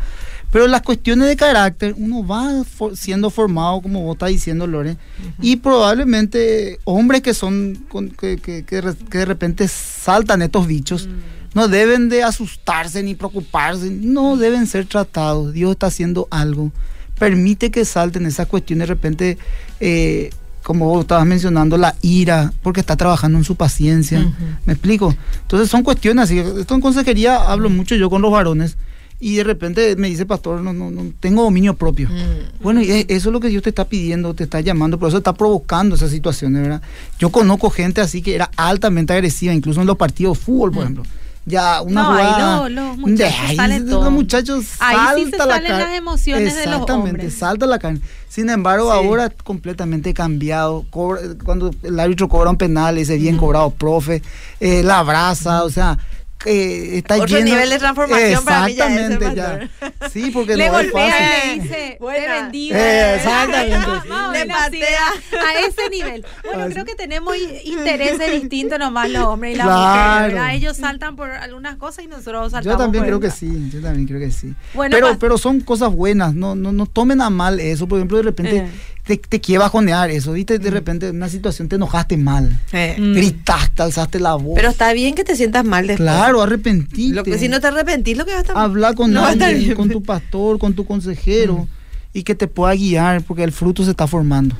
Pero 0.51 0.67
las 0.67 0.81
cuestiones 0.81 1.27
de 1.29 1.37
carácter, 1.37 1.95
uno 1.97 2.27
va 2.27 2.63
siendo 2.93 3.29
formado, 3.29 3.81
como 3.81 4.01
vos 4.03 4.15
estás 4.15 4.29
diciendo, 4.29 4.67
Lore, 4.67 4.97
y 5.41 5.55
probablemente 5.55 6.79
hombres 6.83 7.21
que 7.21 7.33
son, 7.33 7.85
que, 8.19 8.37
que, 8.37 8.65
que, 8.65 8.81
de 8.81 9.25
repente 9.25 9.67
saltan 9.69 10.41
estos 10.41 10.67
bichos, 10.67 11.07
mm. 11.07 11.55
no 11.55 11.69
deben 11.69 12.09
de 12.09 12.23
asustarse 12.23 13.01
ni 13.01 13.15
preocuparse, 13.15 13.89
no 13.89 14.35
deben 14.35 14.67
ser 14.67 14.85
tratados. 14.85 15.53
Dios 15.53 15.71
está 15.71 15.87
haciendo 15.87 16.27
algo. 16.29 16.71
Permite 17.17 17.71
que 17.71 17.85
salten 17.85 18.25
esas 18.25 18.47
cuestiones 18.47 18.87
de 18.87 18.93
repente. 18.93 19.37
Eh, 19.79 20.31
como 20.63 20.85
vos 20.85 21.01
estabas 21.01 21.25
mencionando, 21.25 21.75
la 21.75 21.95
ira, 22.03 22.53
porque 22.61 22.81
está 22.81 22.95
trabajando 22.95 23.39
en 23.39 23.43
su 23.43 23.55
paciencia. 23.55 24.31
¿Me 24.65 24.73
explico? 24.73 25.15
Entonces 25.41 25.69
son 25.69 25.81
cuestiones 25.81 26.25
así. 26.25 26.37
Esto 26.37 26.75
en 26.75 26.81
consejería 26.81 27.37
hablo 27.37 27.67
mucho 27.71 27.95
yo 27.95 28.11
con 28.11 28.21
los 28.21 28.31
varones 28.31 28.77
y 29.23 29.35
de 29.35 29.43
repente 29.43 29.95
me 29.97 30.09
dice, 30.09 30.25
pastor, 30.25 30.61
no, 30.61 30.73
no, 30.73 30.89
no 30.89 31.13
tengo 31.19 31.43
dominio 31.43 31.75
propio. 31.75 32.09
Mm. 32.09 32.63
Bueno, 32.63 32.81
y 32.81 32.89
eso 32.89 33.05
es 33.07 33.25
lo 33.27 33.39
que 33.39 33.49
Dios 33.49 33.61
te 33.61 33.69
está 33.69 33.85
pidiendo, 33.85 34.33
te 34.33 34.43
está 34.43 34.61
llamando, 34.61 34.97
por 34.97 35.09
eso 35.09 35.19
está 35.19 35.33
provocando 35.33 35.95
esas 35.95 36.09
situaciones, 36.09 36.63
¿verdad? 36.63 36.81
Yo 37.19 37.29
conozco 37.29 37.69
gente 37.69 38.01
así 38.01 38.23
que 38.23 38.33
era 38.33 38.49
altamente 38.57 39.13
agresiva, 39.13 39.53
incluso 39.53 39.79
en 39.79 39.87
los 39.87 39.95
partidos 39.95 40.39
de 40.39 40.43
fútbol, 40.43 40.71
por 40.71 40.79
mm. 40.79 40.83
ejemplo. 40.83 41.03
Ya 41.45 41.81
una 41.81 42.03
no, 42.03 42.09
jugada, 42.09 42.65
ahí 42.65 42.73
los 42.73 42.97
muchachos 42.97 43.55
salen 43.55 43.89
todo. 43.89 44.03
Los 44.03 44.13
muchachos 44.13 44.65
ahí 44.79 45.23
sí 45.23 45.31
se 45.31 45.37
salen 45.37 45.71
las 45.71 45.97
emociones 45.97 46.55
de 46.55 46.65
los 46.67 46.89
hombres. 46.89 47.33
salta 47.33 47.65
la 47.65 47.79
carne. 47.79 48.01
Sin 48.27 48.49
embargo, 48.49 48.91
ahora 48.91 49.31
completamente 49.43 50.13
cambiado. 50.13 50.85
cuando 50.91 51.71
el 51.83 51.99
árbitro 51.99 52.27
cobra 52.27 52.49
un 52.49 52.57
penal, 52.57 52.97
ese 52.97 53.17
bien 53.17 53.37
cobrado, 53.37 53.71
profe, 53.71 54.21
eh, 54.59 54.83
la 54.83 54.99
abraza, 54.99 55.63
o 55.63 55.69
sea, 55.69 55.97
eh, 56.45 56.97
está 56.97 57.17
Otro 57.17 57.39
nivel 57.41 57.69
de 57.69 57.77
transformación 57.77 58.43
para 58.43 58.65
mí 58.65 58.75
ya, 58.75 59.69
Sí, 60.11 60.31
porque 60.31 60.55
le 60.57 60.67
no 60.67 60.73
golpea 60.73 61.07
es 61.07 61.13
fácil. 61.13 61.57
le 61.57 61.63
dice, 61.63 61.97
te 61.99 62.29
bendigo. 62.29 62.75
Eh, 62.75 63.15
exactamente. 63.17 63.77
le 64.33 64.45
patea. 64.47 65.07
A 65.31 65.59
ese 65.67 65.89
nivel. 65.89 66.25
Bueno, 66.43 66.65
creo 66.69 66.85
que 66.85 66.95
tenemos 66.95 67.35
intereses 67.63 68.31
distintos 68.31 68.79
nomás 68.79 69.09
los 69.09 69.23
hombres 69.25 69.55
y 69.55 69.57
las 69.57 69.67
mujeres, 69.67 70.55
Ellos 70.55 70.77
saltan 70.77 71.15
por 71.15 71.29
algunas 71.29 71.75
cosas 71.75 72.05
y 72.05 72.07
nosotros 72.07 72.51
saltamos 72.51 72.65
Yo 72.65 72.77
también 72.77 73.03
creo 73.05 73.19
que 73.19 73.31
sí, 73.31 73.69
yo 73.71 73.81
también 73.81 74.07
creo 74.07 74.19
que 74.19 74.31
sí. 74.31 74.53
pero, 74.89 75.17
pero 75.19 75.37
son 75.37 75.61
cosas 75.61 75.91
buenas, 75.93 76.33
no, 76.33 76.55
no, 76.55 76.71
no 76.71 76.85
tomen 76.85 77.21
a 77.21 77.29
mal 77.29 77.59
eso. 77.59 77.87
Por 77.87 77.99
ejemplo, 77.99 78.17
de 78.17 78.23
repente... 78.23 78.57
Eh 78.57 78.69
te, 79.17 79.27
te 79.27 79.41
quiere 79.41 79.59
bajonear 79.59 80.09
eso, 80.09 80.33
¿viste? 80.33 80.59
De 80.59 80.69
mm. 80.69 80.73
repente 80.73 81.07
en 81.09 81.15
una 81.17 81.29
situación 81.29 81.67
te 81.67 81.75
enojaste 81.75 82.17
mal, 82.17 82.59
mm. 82.71 83.13
gritaste, 83.13 83.81
alzaste 83.81 84.19
la 84.19 84.35
voz. 84.35 84.55
Pero 84.55 84.69
está 84.69 84.93
bien 84.93 85.15
que 85.15 85.23
te 85.23 85.35
sientas 85.35 85.65
mal 85.65 85.87
después. 85.87 86.07
Claro, 86.07 86.41
arrepentiste. 86.41 87.15
Lo 87.15 87.23
que 87.23 87.37
si 87.37 87.47
no 87.47 87.59
te 87.59 87.67
arrepentís, 87.67 88.17
lo 88.17 88.25
que 88.25 88.31
va 88.31 88.37
a 88.37 88.41
estar 88.41 88.57
Habla 88.57 88.93
con 88.93 89.15
alguien, 89.17 89.75
con 89.75 89.89
tu 89.89 90.01
pastor, 90.01 90.59
con 90.59 90.73
tu 90.73 90.85
consejero 90.85 91.57
mm. 91.57 91.67
y 92.13 92.23
que 92.23 92.35
te 92.35 92.47
pueda 92.47 92.73
guiar 92.73 93.21
porque 93.23 93.43
el 93.43 93.51
fruto 93.51 93.83
se 93.83 93.91
está 93.91 94.07
formando. 94.07 94.55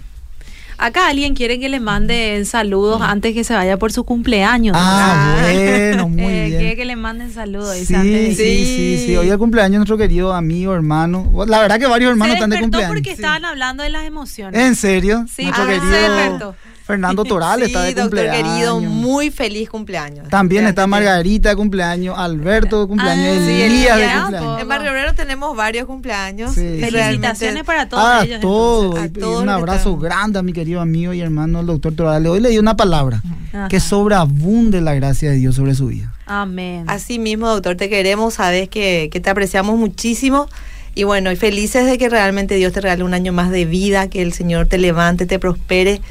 Acá 0.81 1.09
alguien 1.09 1.35
quiere 1.35 1.59
que 1.59 1.69
le 1.69 1.79
mande 1.79 2.43
saludos 2.43 3.03
antes 3.03 3.35
que 3.35 3.43
se 3.43 3.53
vaya 3.53 3.77
por 3.77 3.91
su 3.91 4.03
cumpleaños. 4.03 4.75
Ah, 4.75 5.37
bueno, 5.43 6.09
muy 6.09 6.23
eh, 6.23 6.45
bien. 6.47 6.59
Quiere 6.59 6.75
que 6.75 6.85
le 6.85 6.95
manden 6.95 7.31
saludos. 7.31 7.75
Sí, 7.75 7.85
sí, 7.85 8.33
sí, 8.35 9.03
sí, 9.05 9.15
Hoy 9.15 9.27
es 9.27 9.31
el 9.31 9.37
cumpleaños 9.37 9.77
nuestro 9.77 9.95
querido 9.95 10.33
amigo, 10.33 10.73
hermano. 10.73 11.31
La 11.45 11.59
verdad 11.59 11.77
que 11.77 11.85
varios 11.85 12.09
hermanos 12.09 12.33
están 12.33 12.49
de 12.49 12.59
cumpleaños. 12.59 12.95
porque 12.95 13.11
estaban 13.11 13.45
hablando 13.45 13.83
de 13.83 13.91
las 13.91 14.05
emociones. 14.05 14.59
¿En 14.59 14.75
serio? 14.75 15.27
Sí, 15.31 15.43
nuestro 15.43 15.67
querido. 15.67 16.55
Fernando 16.91 17.23
Toral 17.31 17.63
está 17.63 17.83
de 17.83 17.93
doctor 17.93 18.29
querido, 18.29 18.81
muy 18.81 19.31
feliz 19.31 19.69
cumpleaños. 19.69 20.27
También 20.27 20.67
está 20.67 20.87
Margarita 20.87 21.49
de 21.49 21.55
cumpleaños, 21.55 22.17
Alberto 22.17 22.81
de 22.81 22.87
cumpleaños, 22.87 23.37
ah, 23.39 23.51
Elías 23.51 23.97
de 23.97 24.19
cumpleaños. 24.19 24.61
En 24.61 24.67
Barrio 24.67 24.91
Obrero 24.91 25.15
tenemos 25.15 25.55
varios 25.55 25.85
cumpleaños. 25.85 26.53
Felicitaciones 26.53 27.63
para 27.63 27.87
todos 27.87 28.03
a 28.03 28.25
Todos. 28.41 29.41
un 29.41 29.49
abrazo 29.49 29.97
grande 29.97 30.39
a 30.39 30.41
mi 30.41 30.51
querido 30.51 30.81
amigo 30.81 31.13
y 31.13 31.21
hermano 31.21 31.61
el 31.61 31.65
doctor 31.65 31.93
Toral. 31.93 32.27
Hoy 32.27 32.41
le 32.41 32.49
di 32.49 32.57
una 32.57 32.75
palabra, 32.75 33.21
que 33.69 33.79
sobreabunde 33.79 34.81
la 34.81 34.93
gracia 34.93 35.31
de 35.31 35.37
Dios 35.37 35.55
sobre 35.55 35.75
su 35.75 35.87
vida. 35.87 36.13
Amén. 36.25 36.85
Así 36.87 37.19
mismo, 37.19 37.47
doctor, 37.47 37.75
te 37.77 37.89
queremos, 37.89 38.35
sabes 38.35 38.67
que, 38.67 39.09
que 39.11 39.19
te 39.19 39.29
apreciamos 39.29 39.77
muchísimo. 39.77 40.47
Y 40.93 41.03
bueno, 41.03 41.31
y 41.31 41.37
felices 41.37 41.85
de 41.85 41.97
que 41.97 42.09
realmente 42.09 42.55
Dios 42.55 42.73
te 42.73 42.81
regale 42.81 43.05
un 43.05 43.13
año 43.13 43.31
más 43.31 43.49
de 43.49 43.63
vida, 43.63 44.09
que 44.09 44.21
el 44.21 44.33
Señor 44.33 44.67
te 44.67 44.77
levante, 44.77 45.25
te 45.25 45.39
prospere 45.39 46.01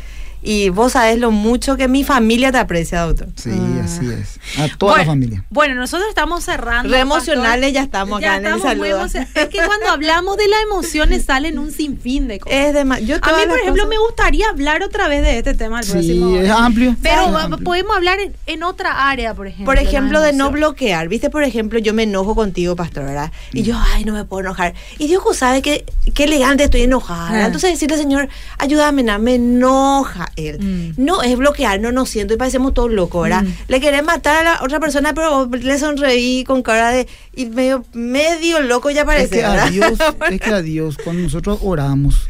y 0.43 0.71
vos 0.71 0.93
sabés 0.93 1.19
lo 1.19 1.31
mucho 1.31 1.77
que 1.77 1.89
mi 1.89 2.05
familia 2.05 2.51
te 2.51 2.59
aprecia, 2.59 3.03
doctor. 3.03 3.29
Sí, 3.37 3.51
ah. 3.53 3.83
así 3.85 4.07
es. 4.09 4.39
A 4.59 4.75
toda 4.77 4.99
la 4.99 5.05
familia. 5.05 5.45
Bueno, 5.51 5.75
nosotros 5.75 6.09
estamos 6.09 6.45
cerrando. 6.45 6.93
Re 6.93 7.01
emocionales 7.01 7.73
ya 7.73 7.83
estamos 7.83 8.19
acá 8.19 8.37
en 8.37 8.47
el 8.47 8.61
saludo. 8.61 9.05
Es 9.05 9.49
que 9.49 9.59
cuando 9.65 9.87
hablamos 9.91 10.37
de 10.37 10.49
las 10.49 10.63
emociones 10.63 11.25
salen 11.25 11.59
un 11.59 11.71
sinfín 11.71 12.29
de 12.29 12.41
cosas. 12.41 12.59
Es 12.59 12.75
de 12.75 12.81
Yo 13.05 13.17
a 13.21 13.37
mí, 13.37 13.43
por 13.49 13.59
ejemplo, 13.59 13.87
me 13.87 13.99
gustaría 13.99 14.49
hablar 14.49 14.83
otra 14.83 15.09
vez 15.09 15.23
de 15.23 15.39
este 15.39 15.55
tema 15.55 15.81
el 15.81 15.87
sí, 15.87 16.37
es 16.37 16.51
amplio. 16.51 16.97
Pero 17.03 17.33
podemos 17.63 17.97
hablar 17.97 18.19
en, 18.47 18.63
otra 18.63 19.11
área, 19.11 19.35
por 19.35 19.47
ejemplo. 19.47 19.67
Por 19.67 19.79
ejemplo, 19.79 20.21
de 20.21 20.33
no 20.33 20.51
bloquear. 20.51 21.09
Viste, 21.09 21.31
por 21.31 21.45
ejemplo, 21.45 21.79
yo 21.79 21.95
me 21.95 22.05
enojo 22.05 22.35
contigo, 22.35 22.77
pastor, 22.77 23.05
¿verdad? 23.05 23.33
Y 23.53 23.63
yo, 23.63 23.77
ay, 23.95 24.05
no 24.05 24.13
me 24.13 24.25
puedo 24.25 24.41
enojar. 24.41 24.75
Y 24.99 25.07
Dios 25.07 25.23
sabe 25.37 25.63
que 25.63 25.85
qué 26.15 26.25
elegante 26.25 26.65
estoy 26.65 26.83
enojada. 26.83 27.31
Ah. 27.31 27.47
Entonces 27.47 27.71
decirle, 27.73 27.97
Señor, 27.97 28.29
ayúdame, 28.59 29.03
no, 29.03 29.19
me 29.19 29.35
enoja 29.35 30.30
él. 30.37 30.59
Mm. 30.61 31.05
No, 31.05 31.23
es 31.23 31.37
bloquear, 31.37 31.81
no 31.81 31.93
nos 31.93 32.09
siento 32.09 32.35
y 32.35 32.37
parecemos 32.37 32.75
todos 32.75 32.91
locos, 32.91 33.23
¿verdad? 33.23 33.45
Mm. 33.45 33.55
Le 33.69 33.81
querés 33.81 34.05
matar 34.05 34.47
a 34.47 34.55
la 34.55 34.63
otra 34.63 34.81
persona, 34.81 35.15
pero 35.15 35.47
le 35.47 35.79
sonreí 35.79 36.45
con 36.45 36.63
cara 36.63 36.91
de. 36.91 37.07
y 37.35 37.47
medio, 37.47 37.85
medio 37.93 38.61
loco 38.61 38.91
ya 38.91 39.05
parece. 39.05 39.21
Es 39.31 39.31
que, 39.31 39.45
a 39.45 39.71
Dios, 39.71 39.99
es 40.31 40.41
que 40.41 40.51
a 40.51 40.63
Dios, 40.63 40.97
cuando 41.03 41.23
nosotros 41.23 41.59
oramos, 41.63 42.27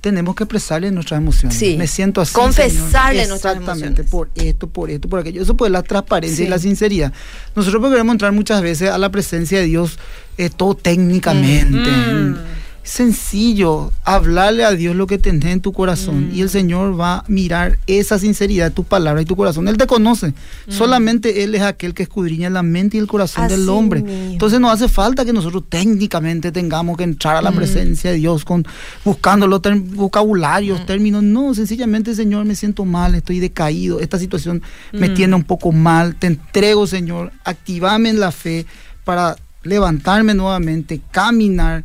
tenemos 0.00 0.34
que 0.34 0.44
expresarle 0.44 0.90
nuestras 0.90 1.18
emociones. 1.18 1.56
Sí. 1.56 1.76
Me 1.76 1.86
siento 1.86 2.20
así. 2.20 2.34
Confesarle 2.34 3.26
nuestras 3.26 3.56
Exactamente, 3.56 4.04
por 4.04 4.30
esto, 4.34 4.66
por 4.68 4.90
esto, 4.90 5.08
por 5.08 5.20
aquello. 5.20 5.42
Eso 5.42 5.56
puede 5.56 5.70
la 5.70 5.82
transparencia 5.82 6.44
y 6.44 6.48
la 6.48 6.58
sinceridad. 6.58 7.12
Nosotros 7.56 7.82
queremos 7.90 8.12
entrar 8.12 8.32
muchas 8.32 8.62
veces 8.62 8.90
a 8.90 8.98
la 8.98 9.10
presencia 9.10 9.58
de 9.58 9.64
Dios 9.64 9.98
eh, 10.36 10.50
todo 10.50 10.74
técnicamente. 10.74 11.90
Mm 11.90 12.53
sencillo 12.84 13.90
hablarle 14.04 14.62
a 14.62 14.72
Dios 14.72 14.94
lo 14.94 15.06
que 15.06 15.18
tenés 15.18 15.46
en 15.46 15.60
tu 15.60 15.72
corazón 15.72 16.30
y 16.34 16.42
el 16.42 16.46
mm. 16.46 16.50
Señor 16.50 17.00
va 17.00 17.16
a 17.16 17.24
mirar 17.28 17.78
esa 17.86 18.18
sinceridad 18.18 18.66
de 18.66 18.70
tu 18.72 18.84
palabra 18.84 19.22
y 19.22 19.24
tu 19.24 19.36
corazón. 19.36 19.66
Él 19.68 19.78
te 19.78 19.86
conoce. 19.86 20.28
Mm. 20.28 20.32
Solamente 20.68 21.42
Él 21.42 21.54
es 21.54 21.62
aquel 21.62 21.94
que 21.94 22.02
escudriña 22.02 22.50
la 22.50 22.62
mente 22.62 22.98
y 22.98 23.00
el 23.00 23.06
corazón 23.06 23.48
del 23.48 23.68
hombre. 23.70 24.04
Entonces 24.06 24.60
no 24.60 24.70
hace 24.70 24.88
falta 24.88 25.24
que 25.24 25.32
nosotros 25.32 25.64
técnicamente 25.68 26.52
tengamos 26.52 26.98
que 26.98 27.04
entrar 27.04 27.36
a 27.36 27.42
la 27.42 27.50
mm. 27.50 27.56
presencia 27.56 28.10
de 28.10 28.18
Dios 28.18 28.44
con 28.44 28.66
buscando 29.02 29.46
los 29.46 29.62
vocabularios, 29.94 30.84
términos. 30.84 31.22
No, 31.22 31.54
sencillamente 31.54 32.14
Señor, 32.14 32.44
me 32.44 32.54
siento 32.54 32.84
mal, 32.84 33.14
estoy 33.14 33.40
decaído, 33.40 33.98
esta 34.00 34.18
situación 34.18 34.62
me 34.92 35.08
tiene 35.08 35.34
un 35.34 35.44
poco 35.44 35.72
mal. 35.72 36.16
Te 36.16 36.26
entrego, 36.26 36.86
Señor, 36.86 37.32
activame 37.44 38.10
en 38.10 38.20
la 38.20 38.30
fe 38.30 38.66
para 39.04 39.36
levantarme 39.62 40.34
nuevamente, 40.34 41.00
caminar 41.10 41.82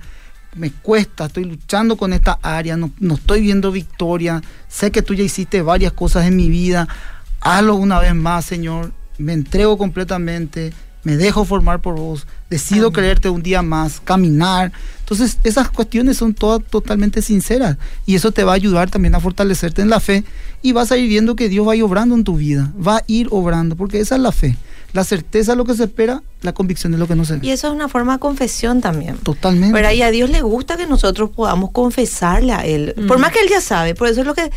me 0.56 0.72
cuesta, 0.72 1.26
estoy 1.26 1.46
luchando 1.46 1.96
con 1.96 2.14
esta 2.14 2.40
área, 2.42 2.78
no, 2.78 2.92
estoy 3.14 3.42
viendo 3.42 3.72
victoria, 3.72 4.42
sé 4.68 4.92
que 4.92 5.02
tú 5.02 5.14
ya 5.14 5.24
hiciste 5.24 5.62
varias 5.62 5.94
cosas 5.94 6.26
en 6.26 6.36
mi 6.36 6.50
vida, 6.50 6.88
hazlo 7.42 7.76
una 7.76 8.00
vez 8.00 8.16
más, 8.16 8.46
Señor, 8.46 8.92
me 9.18 9.34
entrego 9.34 9.78
completamente, 9.78 10.74
me 11.04 11.16
dejo 11.16 11.46
formar 11.46 11.80
por 11.80 11.96
vos, 11.96 12.28
decido 12.50 12.92
creerte 12.92 13.30
un 13.30 13.42
día 13.42 13.62
más, 13.62 14.02
caminar. 14.02 14.72
Entonces, 15.00 15.40
esas 15.44 15.70
cuestiones 15.70 16.18
son 16.18 16.34
todas 16.34 16.62
totalmente 16.64 17.22
sinceras 17.22 17.78
y 18.06 18.16
eso 18.16 18.32
te 18.32 18.44
va 18.44 18.52
a 18.52 18.56
ayudar 18.56 18.90
también 18.90 19.16
a 19.16 19.20
fortalecerte 19.20 19.82
en 19.82 19.90
la 19.90 20.00
fe 20.00 20.24
y 20.62 20.74
vas 20.74 20.92
a 20.92 20.98
ir 20.98 21.08
viendo 21.08 21.36
que 21.36 21.48
Dios 21.48 21.68
va 21.68 21.74
a 21.74 21.76
ir 21.76 21.84
obrando 21.84 22.16
en 22.16 22.24
tu 22.24 22.38
vida, 22.38 22.72
va 22.86 22.98
a 22.98 23.04
ir 23.08 23.28
obrando, 23.32 23.76
porque 23.76 24.00
esa 24.00 24.16
es 24.16 24.22
la 24.22 24.32
fe. 24.32 24.58
La 24.94 25.04
certeza 25.04 25.52
es 25.52 25.58
lo 25.58 25.66
que 25.66 25.76
se 25.76 25.84
espera, 25.84 26.24
la 26.42 26.54
convicción 26.54 26.94
es 26.94 27.00
lo 27.00 27.08
que 27.08 27.16
no 27.16 27.26
se 27.26 27.38
ve. 27.38 27.46
Y 27.46 27.52
eso 27.52 27.68
es 27.68 27.74
una 27.74 27.88
forma 27.88 28.14
de 28.14 28.20
confesión 28.20 28.82
también. 28.82 29.18
Totalmente. 29.18 29.74
Pero 29.74 29.88
ahí 29.88 30.02
a 30.02 30.12
Dios 30.12 30.30
le 30.30 30.42
gusta 30.42 30.78
que 30.78 30.88
nosotros 30.88 31.30
podamos 31.30 31.72
confesarle 31.72 32.54
a 32.54 32.66
Él. 32.66 32.94
Por 33.08 33.18
mm. 33.18 33.22
más 33.22 33.32
que 33.32 33.40
Él 33.40 33.50
ya 33.50 33.62
sabe, 33.62 33.94
por 33.96 34.08
eso 34.08 34.22
es 34.22 34.28
lo 34.28 34.34
que 34.34 34.52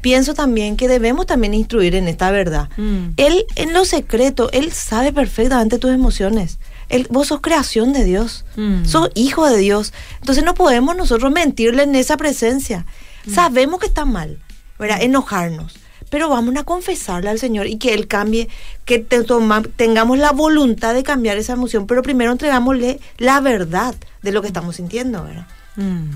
pienso 0.00 0.34
también 0.34 0.76
que 0.76 0.88
debemos 0.88 1.26
también 1.26 1.54
instruir 1.54 1.94
en 1.94 2.06
esta 2.08 2.30
verdad. 2.30 2.68
Mm. 2.76 3.10
Él, 3.16 3.46
en 3.56 3.72
lo 3.72 3.84
secreto, 3.84 4.50
Él 4.52 4.72
sabe 4.72 5.12
perfectamente 5.12 5.78
tus 5.78 5.90
emociones. 5.90 6.58
Él, 6.88 7.06
vos 7.10 7.28
sos 7.28 7.40
creación 7.40 7.92
de 7.92 8.04
Dios, 8.04 8.44
mm. 8.56 8.84
sos 8.84 9.10
hijo 9.14 9.48
de 9.48 9.56
Dios. 9.56 9.92
Entonces 10.20 10.44
no 10.44 10.54
podemos 10.54 10.96
nosotros 10.96 11.32
mentirle 11.32 11.84
en 11.84 11.94
esa 11.94 12.16
presencia. 12.16 12.84
Sabemos 13.32 13.80
que 13.80 13.86
está 13.86 14.04
mal, 14.04 14.38
¿verdad? 14.78 15.00
Enojarnos 15.00 15.81
pero 16.12 16.28
vamos 16.28 16.54
a 16.56 16.64
confesarle 16.64 17.30
al 17.30 17.38
Señor 17.38 17.66
y 17.66 17.78
que 17.78 17.94
Él 17.94 18.06
cambie, 18.06 18.46
que 18.84 18.98
tengamos 18.98 20.18
la 20.18 20.30
voluntad 20.32 20.92
de 20.92 21.02
cambiar 21.02 21.38
esa 21.38 21.54
emoción, 21.54 21.86
pero 21.86 22.02
primero 22.02 22.30
entregámosle 22.32 23.00
la 23.16 23.40
verdad 23.40 23.94
de 24.20 24.30
lo 24.30 24.42
que 24.42 24.48
estamos 24.48 24.76
sintiendo, 24.76 25.24
¿verdad? 25.24 25.46
Mm. 25.76 26.10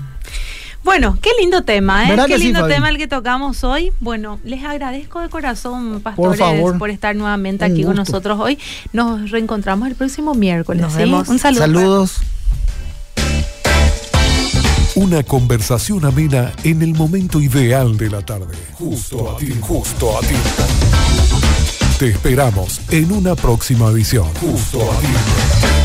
Bueno, 0.83 1.17
qué 1.19 1.31
lindo 1.39 1.63
tema, 1.63 2.13
¿eh? 2.13 2.15
Qué 2.27 2.37
lindo 2.37 2.67
tema 2.67 2.89
el 2.89 2.99
que 2.99 3.07
tocamos 3.07 3.63
hoy. 3.63 3.91
Bueno, 3.99 4.39
les 4.43 4.63
agradezco 4.63 5.19
de 5.19 5.29
corazón, 5.29 5.99
pastores, 6.01 6.39
por, 6.77 6.91
estar 6.91 7.15
nuevamente 7.15 7.65
aquí 7.65 7.83
con 7.83 7.95
nosotros 7.95 8.39
hoy. 8.39 8.59
Nos 8.93 9.31
reencontramos 9.31 9.87
el 9.87 9.95
próximo 9.95 10.35
miércoles. 10.35 10.83
Nos 10.83 10.95
vemos. 10.95 11.27
Un 11.27 11.39
saludo. 11.39 11.61
Saludos. 11.61 12.21
Una 14.97 15.21
conversación 15.21 16.05
amena 16.05 16.51
en 16.63 16.81
el 16.81 16.95
momento 16.95 17.39
ideal 17.39 17.97
de 17.97 18.09
la 18.09 18.23
tarde. 18.23 18.57
Justo 18.73 19.29
a 19.29 19.37
ti, 19.37 19.55
justo 19.61 20.17
a 20.17 20.21
ti. 20.21 20.33
Te 21.99 22.09
esperamos 22.09 22.81
en 22.89 23.11
una 23.11 23.35
próxima 23.35 23.91
edición. 23.91 24.25
Justo 24.41 24.81
a 24.81 24.99
ti. 24.99 25.76